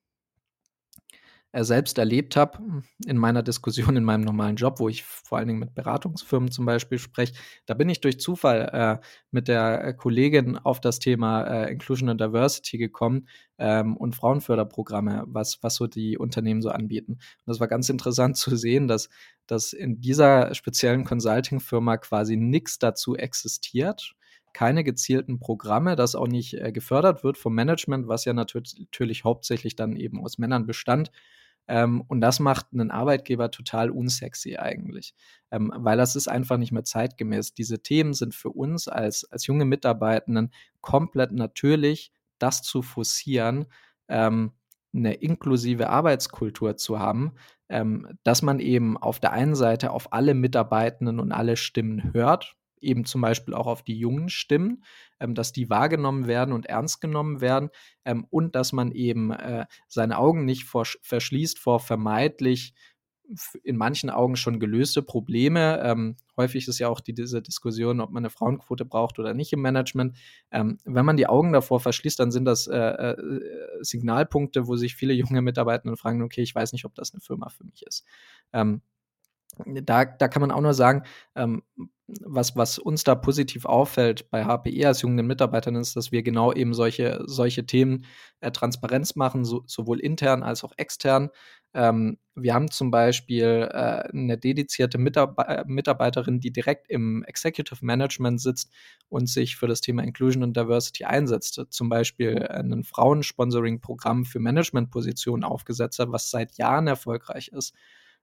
selbst 1.55 1.99
erlebt 1.99 2.37
habe 2.37 2.83
in 3.07 3.19
meiner 3.19 3.43
Diskussion 3.43 3.97
in 3.97 4.05
meinem 4.05 4.23
normalen 4.23 4.57
Job, 4.57 4.81
wo 4.81 4.89
ich 4.89 5.05
vor 5.05 5.39
allen 5.39 5.49
Dingen 5.49 5.61
mit 5.61 5.75
Beratungsfirmen 5.75 6.51
zum 6.51 6.65
Beispiel 6.65 6.99
spreche, 6.99 7.35
da 7.67 7.75
bin 7.75 7.89
ich 7.91 8.01
durch 8.01 8.19
Zufall 8.19 8.71
äh, 8.73 9.07
mit 9.31 9.49
der 9.49 9.85
äh, 9.85 9.95
Kollegin 9.95 10.57
auf 10.57 10.81
das 10.81 10.99
Thema 10.99 11.45
äh, 11.45 11.71
Inclusion 11.71 12.09
and 12.09 12.21
Diversity 12.21 12.79
gekommen 12.79 13.29
ähm, 13.59 13.97
und 13.99 14.17
Frauenförderprogramme, 14.17 15.25
was, 15.27 15.63
was 15.63 15.75
so 15.75 15.87
die 15.87 16.17
Unternehmen 16.17 16.63
so 16.63 16.71
anbieten. 16.71 17.13
Und 17.13 17.47
das 17.47 17.61
war 17.61 17.69
ganz 17.69 17.91
interessant 17.91 18.37
zu 18.39 18.57
sehen, 18.57 18.89
dass, 18.89 19.11
dass 19.47 19.75
in 19.75 20.01
dieser 20.01 20.55
speziellen 20.55 21.05
Consulting-Firma 21.05 21.99
quasi 21.99 22.37
nichts 22.37 22.79
dazu 22.79 23.15
existiert 23.15 24.15
keine 24.55 24.85
gezielten 24.85 25.41
Programme, 25.41 25.97
das 25.97 26.15
auch 26.15 26.29
nicht 26.29 26.55
äh, 26.55 26.73
gefördert 26.73 27.25
wird 27.25 27.39
vom 27.39 27.55
Management, 27.55 28.09
was 28.09 28.25
ja 28.25 28.33
natürlich, 28.35 28.79
natürlich 28.79 29.25
hauptsächlich 29.25 29.77
dann 29.77 29.97
eben 29.97 30.23
aus 30.23 30.39
Männern 30.39 30.67
bestand, 30.67 31.11
ähm, 31.69 32.03
und 32.09 32.21
das 32.21 32.41
macht 32.41 32.67
einen 32.73 32.91
Arbeitgeber 32.91 33.51
total 33.51 33.91
unsexy 33.91 34.57
eigentlich, 34.57 35.15
ähm, 35.51 35.73
weil 35.75 35.97
das 35.97 36.17
ist 36.17 36.29
einfach 36.29 36.57
nicht 36.57 36.73
mehr 36.73 36.85
zeitgemäß. 36.85 37.55
Diese 37.55 37.83
Themen 37.83 38.15
sind 38.15 38.35
für 38.35 38.51
uns 38.51 38.89
als, 38.89 39.25
als 39.31 39.47
junge 39.47 39.65
Mitarbeitenden 39.65 40.53
komplett 40.81 41.33
natürlich, 41.33 42.13
das 42.39 42.63
zu 42.63 42.83
forcieren, 42.83 43.67
ähm, 44.09 44.53
eine 44.95 45.15
inklusive 45.15 45.89
Arbeitskultur 45.89 46.77
zu 46.77 46.99
haben, 46.99 47.33
ähm, 47.69 48.19
dass 48.25 48.43
man 48.43 48.61
eben 48.61 48.99
auf 48.99 49.21
der 49.21 49.33
einen 49.33 49.55
Seite 49.55 49.91
auf 49.93 50.13
alle 50.13 50.35
Mitarbeitenden 50.35 51.21
und 51.21 51.33
alle 51.33 51.57
Stimmen 51.57 52.13
hört, 52.13 52.57
eben 52.83 53.05
zum 53.05 53.21
Beispiel 53.21 53.55
auch 53.55 53.67
auf 53.67 53.83
die 53.83 53.99
jungen 53.99 54.29
Stimmen, 54.29 54.85
ähm, 55.21 55.35
dass 55.35 55.53
die 55.53 55.71
wahrgenommen 55.71 56.27
werden 56.27 56.53
und 56.53 56.67
ernst 56.67 57.01
genommen 57.01 57.41
werden 57.41 57.71
ähm, 58.05 58.27
und 58.31 58.55
dass 58.55 58.73
man 58.73 58.93
eben 58.93 59.33
äh, 59.33 59.67
seine 59.89 60.19
Augen 60.19 60.45
nicht 60.45 60.65
vor, 60.65 60.85
verschließt 61.03 61.59
vor 61.59 61.81
vermeintlich 61.81 62.75
in 63.63 63.77
manchen 63.77 64.11
Augen 64.11 64.37
schon 64.37 64.61
gelöste 64.61 65.03
Probleme. 65.03 65.81
Ähm, 65.83 66.17
häufig 66.37 66.69
ist 66.69 66.79
ja 66.79 66.89
auch 66.89 67.01
die, 67.01 67.15
diese 67.15 67.41
Diskussion, 67.41 68.01
ob 68.01 68.11
man 68.11 68.23
eine 68.23 68.31
Frauenquote 68.31 68.85
braucht 68.85 69.19
oder 69.19 69.35
nicht 69.35 69.53
im 69.53 69.63
Management. 69.63 70.17
Ähm, 70.51 70.79
wenn 70.85 71.07
man 71.07 71.17
die 71.17 71.27
Augen 71.27 71.53
davor 71.53 71.81
verschließt, 71.81 72.19
dann 72.19 72.31
sind 72.31 72.45
das 72.45 72.67
äh, 72.67 72.77
äh, 72.79 73.17
Signalpunkte, 73.81 74.67
wo 74.67 74.77
sich 74.77 74.95
viele 74.95 75.15
junge 75.15 75.43
Mitarbeiter 75.43 75.97
fragen, 75.97 76.23
okay, 76.23 76.43
ich 76.43 76.55
weiß 76.55 76.73
nicht, 76.73 76.85
ob 76.85 76.95
das 76.95 77.13
eine 77.13 77.21
Firma 77.21 77.49
für 77.49 77.65
mich 77.65 77.83
ist. 77.87 78.05
Ähm, 78.53 78.83
da, 79.67 80.05
da 80.05 80.29
kann 80.29 80.41
man 80.41 80.51
auch 80.51 80.61
nur 80.61 80.75
sagen, 80.75 81.05
ähm, 81.35 81.63
was, 82.21 82.57
was 82.57 82.79
uns 82.79 83.05
da 83.05 83.15
positiv 83.15 83.65
auffällt 83.65 84.31
bei 84.31 84.45
HPE 84.45 84.87
als 84.87 85.03
jungen 85.03 85.27
Mitarbeitern 85.27 85.77
ist, 85.77 85.97
dass 85.97 86.13
wir 86.13 86.23
genau 86.23 86.53
eben 86.53 86.75
solche, 86.75 87.23
solche 87.27 87.67
Themen 87.67 88.05
äh, 88.41 88.51
Transparenz 88.51 89.17
machen, 89.17 89.45
so, 89.45 89.63
sowohl 89.67 90.01
intern 90.01 90.43
als 90.43 90.65
auch 90.65 90.73
extern. 90.77 91.31
Ähm, 91.75 92.19
wir 92.35 92.55
haben 92.55 92.71
zum 92.71 92.91
Beispiel 92.91 93.69
äh, 93.71 94.09
eine 94.13 94.37
dedizierte 94.37 94.99
Mitarbe 94.99 95.47
äh, 95.47 95.65
Mitarbeiterin, 95.67 96.41
die 96.41 96.53
direkt 96.53 96.91
im 96.91 97.25
Executive 97.25 97.85
Management 97.85 98.41
sitzt 98.41 98.71
und 99.09 99.29
sich 99.29 99.57
für 99.57 99.67
das 99.67 99.81
Thema 99.81 100.03
Inclusion 100.03 100.43
und 100.43 100.57
Diversity 100.57 101.05
einsetzt. 101.05 101.61
Zum 101.71 101.89
Beispiel 101.89 102.47
ein 102.47 102.85
Frauensponsoring-Programm 102.85 104.25
für 104.25 104.41
Managementpositionen 104.41 105.45
aufgesetzt 105.45 105.99
hat, 105.99 106.13
was 106.13 106.31
seit 106.31 106.59
Jahren 106.59 106.87
erfolgreich 106.87 107.49
ist 107.49 107.75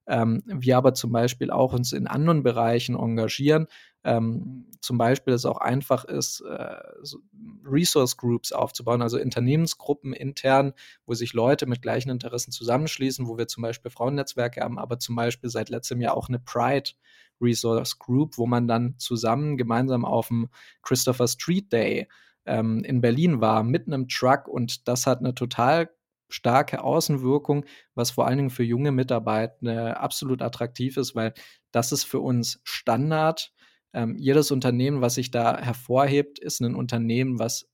ähm, 0.09 0.41
wir 0.45 0.77
aber 0.77 0.93
zum 0.93 1.11
Beispiel 1.11 1.51
auch 1.51 1.71
uns 1.71 1.93
in 1.93 2.07
anderen 2.07 2.43
Bereichen 2.43 2.95
engagieren. 2.95 3.67
Ähm, 4.03 4.65
zum 4.81 4.97
Beispiel 4.97 5.33
es 5.33 5.45
auch 5.45 5.57
einfach 5.57 6.03
ist, 6.03 6.41
äh, 6.41 6.77
so 7.03 7.19
Resource 7.63 8.17
Groups 8.17 8.51
aufzubauen, 8.51 9.01
also 9.01 9.19
Unternehmensgruppen 9.19 10.13
intern, 10.13 10.73
wo 11.05 11.13
sich 11.13 11.33
Leute 11.33 11.67
mit 11.67 11.81
gleichen 11.81 12.09
Interessen 12.09 12.51
zusammenschließen, 12.51 13.27
wo 13.27 13.37
wir 13.37 13.47
zum 13.47 13.61
Beispiel 13.61 13.91
Frauennetzwerke 13.91 14.61
haben, 14.61 14.79
aber 14.79 14.99
zum 14.99 15.15
Beispiel 15.15 15.49
seit 15.49 15.69
letztem 15.69 16.01
Jahr 16.01 16.17
auch 16.17 16.27
eine 16.27 16.39
Pride 16.39 16.91
Resource 17.39 17.99
Group, 17.99 18.37
wo 18.37 18.47
man 18.47 18.67
dann 18.67 18.95
zusammen 18.97 19.57
gemeinsam 19.57 20.05
auf 20.05 20.29
dem 20.29 20.49
Christopher 20.81 21.27
Street 21.27 21.71
Day 21.71 22.07
ähm, 22.45 22.83
in 22.83 23.01
Berlin 23.01 23.41
war 23.41 23.63
mit 23.63 23.87
einem 23.87 24.07
Truck 24.07 24.47
und 24.47 24.87
das 24.87 25.05
hat 25.05 25.19
eine 25.19 25.35
total 25.35 25.89
starke 26.29 26.83
Außenwirkung, 26.83 27.65
was 27.95 28.11
vor 28.11 28.27
allen 28.27 28.37
Dingen 28.37 28.49
für 28.49 28.63
junge 28.63 28.91
Mitarbeiter 28.91 29.99
absolut 29.99 30.41
attraktiv 30.41 30.97
ist, 30.97 31.15
weil 31.15 31.33
das 31.71 31.91
ist 31.91 32.03
für 32.03 32.19
uns 32.19 32.61
Standard. 32.63 33.51
Ähm, 33.91 34.15
jedes 34.17 34.51
Unternehmen, 34.51 35.01
was 35.01 35.15
sich 35.15 35.31
da 35.31 35.59
hervorhebt, 35.59 36.39
ist 36.39 36.61
ein 36.61 36.75
Unternehmen, 36.75 37.39
was 37.39 37.69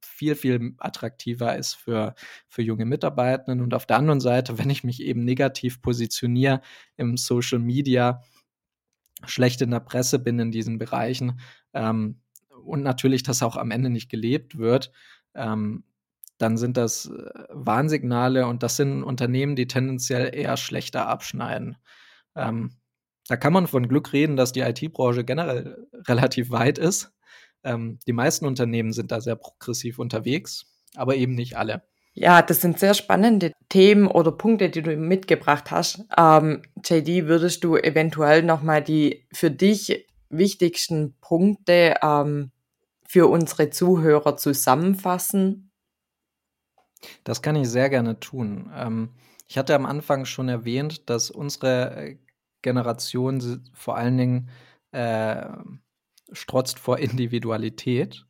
viel, 0.00 0.34
viel 0.34 0.74
attraktiver 0.78 1.56
ist 1.56 1.74
für, 1.74 2.14
für 2.48 2.62
junge 2.62 2.84
Mitarbeitenden. 2.84 3.60
Und 3.60 3.74
auf 3.74 3.86
der 3.86 3.96
anderen 3.96 4.20
Seite, 4.20 4.58
wenn 4.58 4.70
ich 4.70 4.84
mich 4.84 5.02
eben 5.02 5.24
negativ 5.24 5.82
positioniere 5.82 6.60
im 6.96 7.16
Social 7.16 7.58
Media, 7.58 8.22
schlecht 9.26 9.60
in 9.62 9.72
der 9.72 9.80
Presse 9.80 10.20
bin 10.20 10.38
in 10.38 10.52
diesen 10.52 10.78
Bereichen 10.78 11.40
ähm, 11.74 12.20
und 12.62 12.82
natürlich 12.82 13.24
das 13.24 13.42
auch 13.42 13.56
am 13.56 13.72
Ende 13.72 13.90
nicht 13.90 14.10
gelebt 14.10 14.58
wird, 14.58 14.92
ähm, 15.34 15.82
dann 16.38 16.56
sind 16.56 16.76
das 16.76 17.06
äh, 17.06 17.30
Warnsignale 17.50 18.46
und 18.46 18.62
das 18.62 18.76
sind 18.76 19.02
Unternehmen, 19.02 19.56
die 19.56 19.66
tendenziell 19.66 20.34
eher 20.34 20.56
schlechter 20.56 21.06
abschneiden. 21.08 21.76
Ähm, 22.34 22.70
da 23.28 23.36
kann 23.36 23.52
man 23.52 23.66
von 23.66 23.88
Glück 23.88 24.12
reden, 24.12 24.36
dass 24.36 24.52
die 24.52 24.60
IT-Branche 24.60 25.24
generell 25.24 25.86
relativ 26.06 26.50
weit 26.50 26.78
ist. 26.78 27.12
Ähm, 27.62 27.98
die 28.06 28.12
meisten 28.12 28.46
Unternehmen 28.46 28.92
sind 28.92 29.12
da 29.12 29.20
sehr 29.20 29.36
progressiv 29.36 29.98
unterwegs, 29.98 30.66
aber 30.94 31.16
eben 31.16 31.34
nicht 31.34 31.56
alle. 31.56 31.82
Ja, 32.14 32.42
das 32.42 32.60
sind 32.60 32.78
sehr 32.78 32.94
spannende 32.94 33.52
Themen 33.68 34.08
oder 34.08 34.32
Punkte, 34.32 34.70
die 34.70 34.82
du 34.82 34.96
mitgebracht 34.96 35.70
hast. 35.70 36.04
Ähm, 36.16 36.62
JD, 36.84 37.26
würdest 37.26 37.62
du 37.62 37.76
eventuell 37.76 38.42
nochmal 38.42 38.82
die 38.82 39.26
für 39.32 39.50
dich 39.50 40.06
wichtigsten 40.30 41.14
Punkte 41.20 41.96
ähm, 42.02 42.50
für 43.06 43.28
unsere 43.28 43.70
Zuhörer 43.70 44.36
zusammenfassen 44.36 45.67
das 47.24 47.42
kann 47.42 47.56
ich 47.56 47.68
sehr 47.68 47.90
gerne 47.90 48.20
tun. 48.20 48.70
Ähm, 48.74 49.10
ich 49.48 49.56
hatte 49.58 49.74
am 49.74 49.86
Anfang 49.86 50.24
schon 50.24 50.48
erwähnt, 50.48 51.08
dass 51.08 51.30
unsere 51.30 51.96
äh, 51.96 52.18
Generation 52.62 53.62
vor 53.72 53.96
allen 53.96 54.18
Dingen 54.18 54.50
äh, 54.92 55.46
strotzt 56.32 56.78
vor 56.78 56.98
Individualität. 56.98 58.26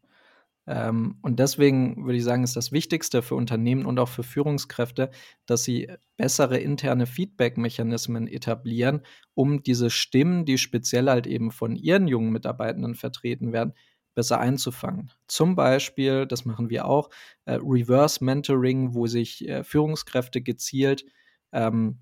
Ähm, 0.66 1.18
und 1.22 1.40
deswegen 1.40 2.04
würde 2.04 2.18
ich 2.18 2.24
sagen, 2.24 2.44
ist 2.44 2.57
das 2.57 2.72
Wichtigste 2.72 3.22
für 3.22 3.35
Unternehmen 3.35 3.87
und 3.87 3.98
auch 3.98 4.09
für 4.09 4.22
Führungskräfte, 4.22 5.11
dass 5.46 5.64
sie 5.64 5.90
bessere 6.16 6.59
interne 6.59 7.07
Feedback-Mechanismen 7.07 8.28
etablieren, 8.28 9.00
um 9.35 9.62
diese 9.62 9.88
Stimmen, 9.88 10.44
die 10.44 10.59
speziell 10.59 11.09
halt 11.09 11.26
eben 11.26 11.50
von 11.52 11.74
ihren 11.74 12.07
jungen 12.07 12.31
Mitarbeitenden 12.31 12.94
vertreten 12.94 13.52
werden, 13.52 13.72
besser 14.18 14.40
einzufangen. 14.40 15.12
Zum 15.28 15.54
Beispiel, 15.54 16.26
das 16.26 16.44
machen 16.44 16.70
wir 16.70 16.87
auch, 16.87 17.09
äh, 17.44 17.54
Reverse 17.62 18.24
Mentoring, 18.24 18.92
wo 18.94 19.07
sich 19.07 19.48
äh, 19.48 19.62
Führungskräfte 19.62 20.42
gezielt 20.42 21.04
ähm, 21.52 22.00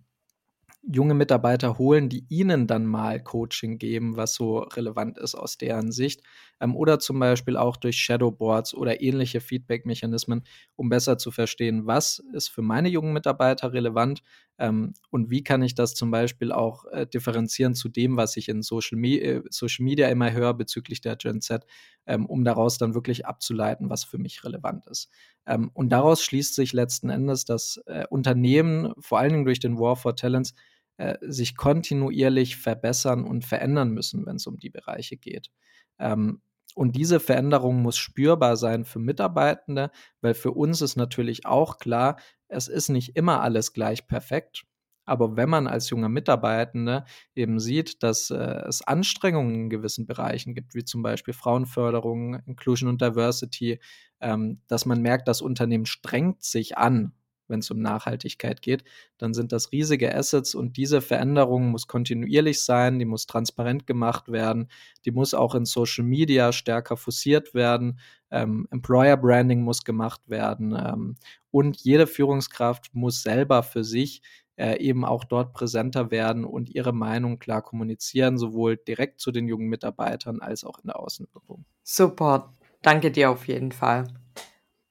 junge 0.83 1.12
Mitarbeiter 1.12 1.76
holen, 1.76 2.09
die 2.09 2.24
ihnen 2.31 2.66
dann 2.66 2.87
mal 2.87 3.22
Coaching 3.22 3.76
geben, 3.76 4.16
was 4.16 4.35
so 4.35 4.61
relevant 4.61 5.18
ist 5.18 5.35
aus 5.35 5.59
deren 5.59 5.92
Sicht. 5.92 6.22
Ähm, 6.59 6.74
oder 6.74 6.98
zum 6.98 7.18
Beispiel 7.18 7.59
auch 7.59 7.76
durch 7.76 7.98
Shadowboards 7.98 8.72
oder 8.74 9.02
ähnliche 9.02 9.42
Feedback-Mechanismen, 9.42 10.44
um 10.74 10.88
besser 10.88 11.18
zu 11.18 11.31
verstehen, 11.31 11.87
was 11.87 12.22
ist 12.33 12.48
für 12.48 12.62
meine 12.62 12.88
jungen 12.88 13.12
Mitarbeiter 13.12 13.74
relevant 13.74 14.22
ähm, 14.59 14.95
und 15.11 15.31
wie 15.31 15.45
kann 15.45 15.62
ich 15.62 15.75
das 15.75 15.95
zum 15.95 16.11
Beispiel 16.11 16.53
auch 16.53 16.87
äh, 16.87 17.07
differenzieren 17.07 17.75
zu 17.75 17.88
dem, 17.88 18.16
was 18.16 18.37
ich 18.37 18.49
in 18.49 18.62
Social, 18.62 18.99
Me 18.99 19.21
äh, 19.21 19.42
Social 19.51 19.85
Media 19.85 20.09
immer 20.09 20.33
höre 20.33 20.55
bezüglich 20.55 21.01
der 21.01 21.16
Gen 21.16 21.40
Z, 21.40 21.66
ähm, 22.07 22.27
um 22.27 22.45
daraus 22.45 22.79
dann 22.79 22.95
wirklich 22.95 23.27
abzuleiten, 23.27 23.90
was 23.90 24.05
für 24.05 24.19
mich 24.19 24.45
relevant 24.45 24.87
ist. 24.87 25.11
Ähm, 25.47 25.71
und 25.75 25.90
daraus 25.90 26.23
schließt 26.23 26.55
sich 26.55 26.73
letzten 26.73 27.11
Endes, 27.11 27.45
dass 27.45 27.81
äh, 27.87 28.07
Unternehmen, 28.09 28.92
vor 28.99 29.19
allen 29.19 29.33
Dingen 29.33 29.45
durch 29.45 29.61
den 29.61 29.79
War 29.79 29.97
for 29.97 30.16
Talents, 30.16 30.55
äh, 30.97 31.16
sich 31.21 31.57
kontinuierlich 31.57 32.57
verbessern 32.57 33.25
und 33.25 33.45
verändern 33.45 33.90
müssen, 33.90 34.25
wenn 34.25 34.37
es 34.37 34.47
um 34.47 34.57
die 34.59 34.71
Bereiche 34.71 35.16
geht. 35.19 35.51
Ähm, 35.99 36.40
und 36.77 36.95
diese 36.95 37.21
Veränderung 37.21 37.81
muss 37.81 37.97
spürbar 37.97 38.57
sein 38.57 38.85
für 38.85 38.99
Mitarbeitende, 38.99 39.91
weil 40.21 40.35
für 40.35 40.51
uns 40.51 40.83
ist 40.83 40.97
natürlich 40.97 41.47
auch 41.47 41.79
klar, 41.79 42.17
es 42.49 42.69
ist 42.69 42.91
nicht 42.91 43.17
immer 43.17 43.41
alles 43.41 43.73
gleich 43.73 44.07
perfekt. 44.07 44.65
Aber 45.07 45.37
wenn 45.37 45.49
man 45.49 45.69
als 45.69 45.89
junger 45.89 46.11
Mitarbeitende 46.11 47.05
eben 47.35 47.61
sieht, 47.61 48.03
dass 48.03 48.29
äh, 48.31 48.65
es 48.69 48.83
Anstrengungen 48.83 49.55
in 49.55 49.71
gewissen 49.71 50.07
Bereichen 50.07 50.55
gibt, 50.55 50.75
wie 50.75 50.85
zum 50.85 51.03
Beispiel 51.03 51.33
Frauenförderung, 51.33 52.41
Inclusion 52.45 52.91
und 52.91 53.01
Diversity, 53.01 53.81
ähm, 54.21 54.61
dass 54.67 54.85
man 54.85 55.01
merkt, 55.01 55.29
das 55.29 55.41
Unternehmen 55.41 55.87
strengt 55.87 56.43
sich 56.43 56.77
an, 56.77 57.12
wenn 57.49 57.61
es 57.61 57.71
um 57.71 57.81
Nachhaltigkeit 57.81 58.63
geht, 58.63 58.85
dann 59.19 59.35
sind 59.35 59.53
das 59.53 59.73
riesige 59.73 60.15
Assets 60.15 60.55
und 60.55 60.77
diese 60.77 61.01
Veränderung 61.01 61.71
muss 61.71 61.87
kontinuierlich 61.87 62.63
sein, 62.63 62.99
die 62.99 63.05
muss 63.05 63.27
transparent 63.27 63.87
gemacht 63.87 64.31
werden, 64.31 64.69
die 65.05 65.11
muss 65.11 65.35
auch 65.35 65.55
in 65.55 65.65
Social 65.65 66.05
Media 66.05 66.53
stärker 66.53 66.97
forciert 66.97 67.55
werden, 67.55 67.99
ähm, 68.31 68.67
Employer 68.71 69.17
Branding 69.17 69.63
muss 69.63 69.85
gemacht 69.85 70.29
werden 70.29 70.77
ähm, 70.77 71.17
und 71.51 71.77
jede 71.79 72.07
Führungskraft 72.07 72.95
muss 72.95 73.23
selber 73.23 73.63
für 73.63 73.85
sich 73.85 74.23
äh, 74.57 74.79
eben 74.79 75.05
auch 75.05 75.25
dort 75.25 75.53
präsenter 75.53 76.11
werden 76.11 76.45
und 76.45 76.71
ihre 76.75 76.93
Meinung 76.93 77.39
klar 77.39 77.63
kommunizieren, 77.63 78.39
sowohl 78.39 78.77
direkt 78.77 79.21
zu 79.21 79.31
den 79.31 79.49
jungen 79.49 79.69
Mitarbeitern 79.69 80.41
als 80.41 80.65
auch 80.65 80.79
in 80.79 80.87
der 80.87 80.99
Außenwirkung. 80.99 81.65
Super, 81.83 82.55
danke 82.83 83.11
dir 83.11 83.31
auf 83.31 83.47
jeden 83.49 83.73
Fall. 83.73 84.07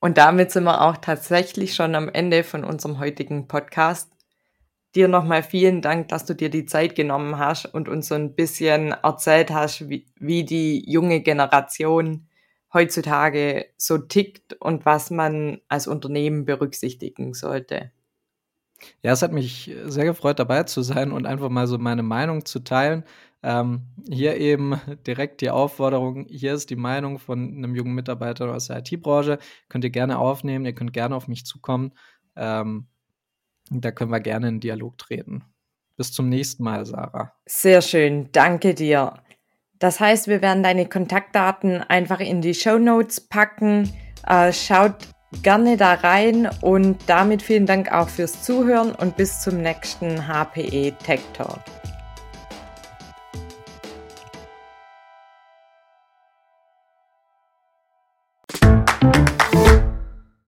Und 0.05 0.19
damit 0.19 0.51
sind 0.51 0.65
wir 0.65 0.81
auch 0.81 0.97
tatsächlich 0.97 1.73
schon 1.73 1.95
am 1.95 2.09
Ende 2.09 2.43
von 2.43 2.63
unserem 2.63 2.99
heutigen 2.99 3.47
Podcast. 3.47 4.11
Dir 4.93 5.07
nochmal 5.07 5.41
vielen 5.41 5.81
Dank, 5.81 6.09
dass 6.09 6.25
du 6.25 6.35
dir 6.35 6.51
die 6.51 6.67
Zeit 6.67 6.93
genommen 6.93 7.39
hast 7.39 7.65
und 7.65 7.89
uns 7.89 8.09
so 8.09 8.13
ein 8.13 8.35
bisschen 8.35 8.91
erzählt 8.91 9.49
hast, 9.49 9.89
wie, 9.89 10.05
wie 10.19 10.43
die 10.43 10.87
junge 10.87 11.21
Generation 11.21 12.27
heutzutage 12.71 13.65
so 13.77 13.97
tickt 13.97 14.53
und 14.61 14.85
was 14.85 15.09
man 15.09 15.59
als 15.69 15.87
Unternehmen 15.87 16.45
berücksichtigen 16.45 17.33
sollte. 17.33 17.89
Ja, 19.01 19.13
es 19.13 19.23
hat 19.23 19.31
mich 19.31 19.75
sehr 19.85 20.05
gefreut, 20.05 20.37
dabei 20.37 20.65
zu 20.65 20.83
sein 20.83 21.11
und 21.11 21.25
einfach 21.25 21.49
mal 21.49 21.65
so 21.65 21.79
meine 21.79 22.03
Meinung 22.03 22.45
zu 22.45 22.59
teilen. 22.59 23.05
Ähm, 23.43 23.93
hier 24.09 24.37
eben 24.37 24.79
direkt 25.07 25.41
die 25.41 25.49
Aufforderung, 25.49 26.25
hier 26.27 26.53
ist 26.53 26.69
die 26.69 26.75
Meinung 26.75 27.19
von 27.19 27.57
einem 27.57 27.75
jungen 27.75 27.93
Mitarbeiter 27.93 28.53
aus 28.53 28.67
der 28.67 28.79
IT-Branche, 28.79 29.39
könnt 29.69 29.83
ihr 29.83 29.91
gerne 29.91 30.17
aufnehmen, 30.17 30.65
ihr 30.65 30.73
könnt 30.73 30.93
gerne 30.93 31.15
auf 31.15 31.27
mich 31.27 31.45
zukommen. 31.45 31.93
Ähm, 32.35 32.87
da 33.69 33.91
können 33.91 34.11
wir 34.11 34.19
gerne 34.19 34.47
in 34.47 34.59
Dialog 34.59 34.97
treten. 34.97 35.43
Bis 35.97 36.11
zum 36.11 36.29
nächsten 36.29 36.63
Mal, 36.63 36.85
Sarah. 36.85 37.33
Sehr 37.45 37.81
schön, 37.81 38.29
danke 38.31 38.73
dir. 38.73 39.21
Das 39.79 39.99
heißt, 39.99 40.27
wir 40.27 40.41
werden 40.41 40.63
deine 40.63 40.87
Kontaktdaten 40.87 41.81
einfach 41.81 42.19
in 42.19 42.41
die 42.41 42.53
Show 42.53 42.77
Notes 42.77 43.21
packen. 43.21 43.91
Äh, 44.27 44.53
schaut 44.53 44.95
gerne 45.43 45.77
da 45.77 45.93
rein 45.93 46.49
und 46.61 46.97
damit 47.07 47.41
vielen 47.41 47.65
Dank 47.65 47.91
auch 47.91 48.09
fürs 48.09 48.43
Zuhören 48.43 48.91
und 48.93 49.17
bis 49.17 49.41
zum 49.41 49.61
nächsten 49.61 50.27
HPE 50.27 50.93
Tech 51.03 51.21
Talk. 51.33 51.61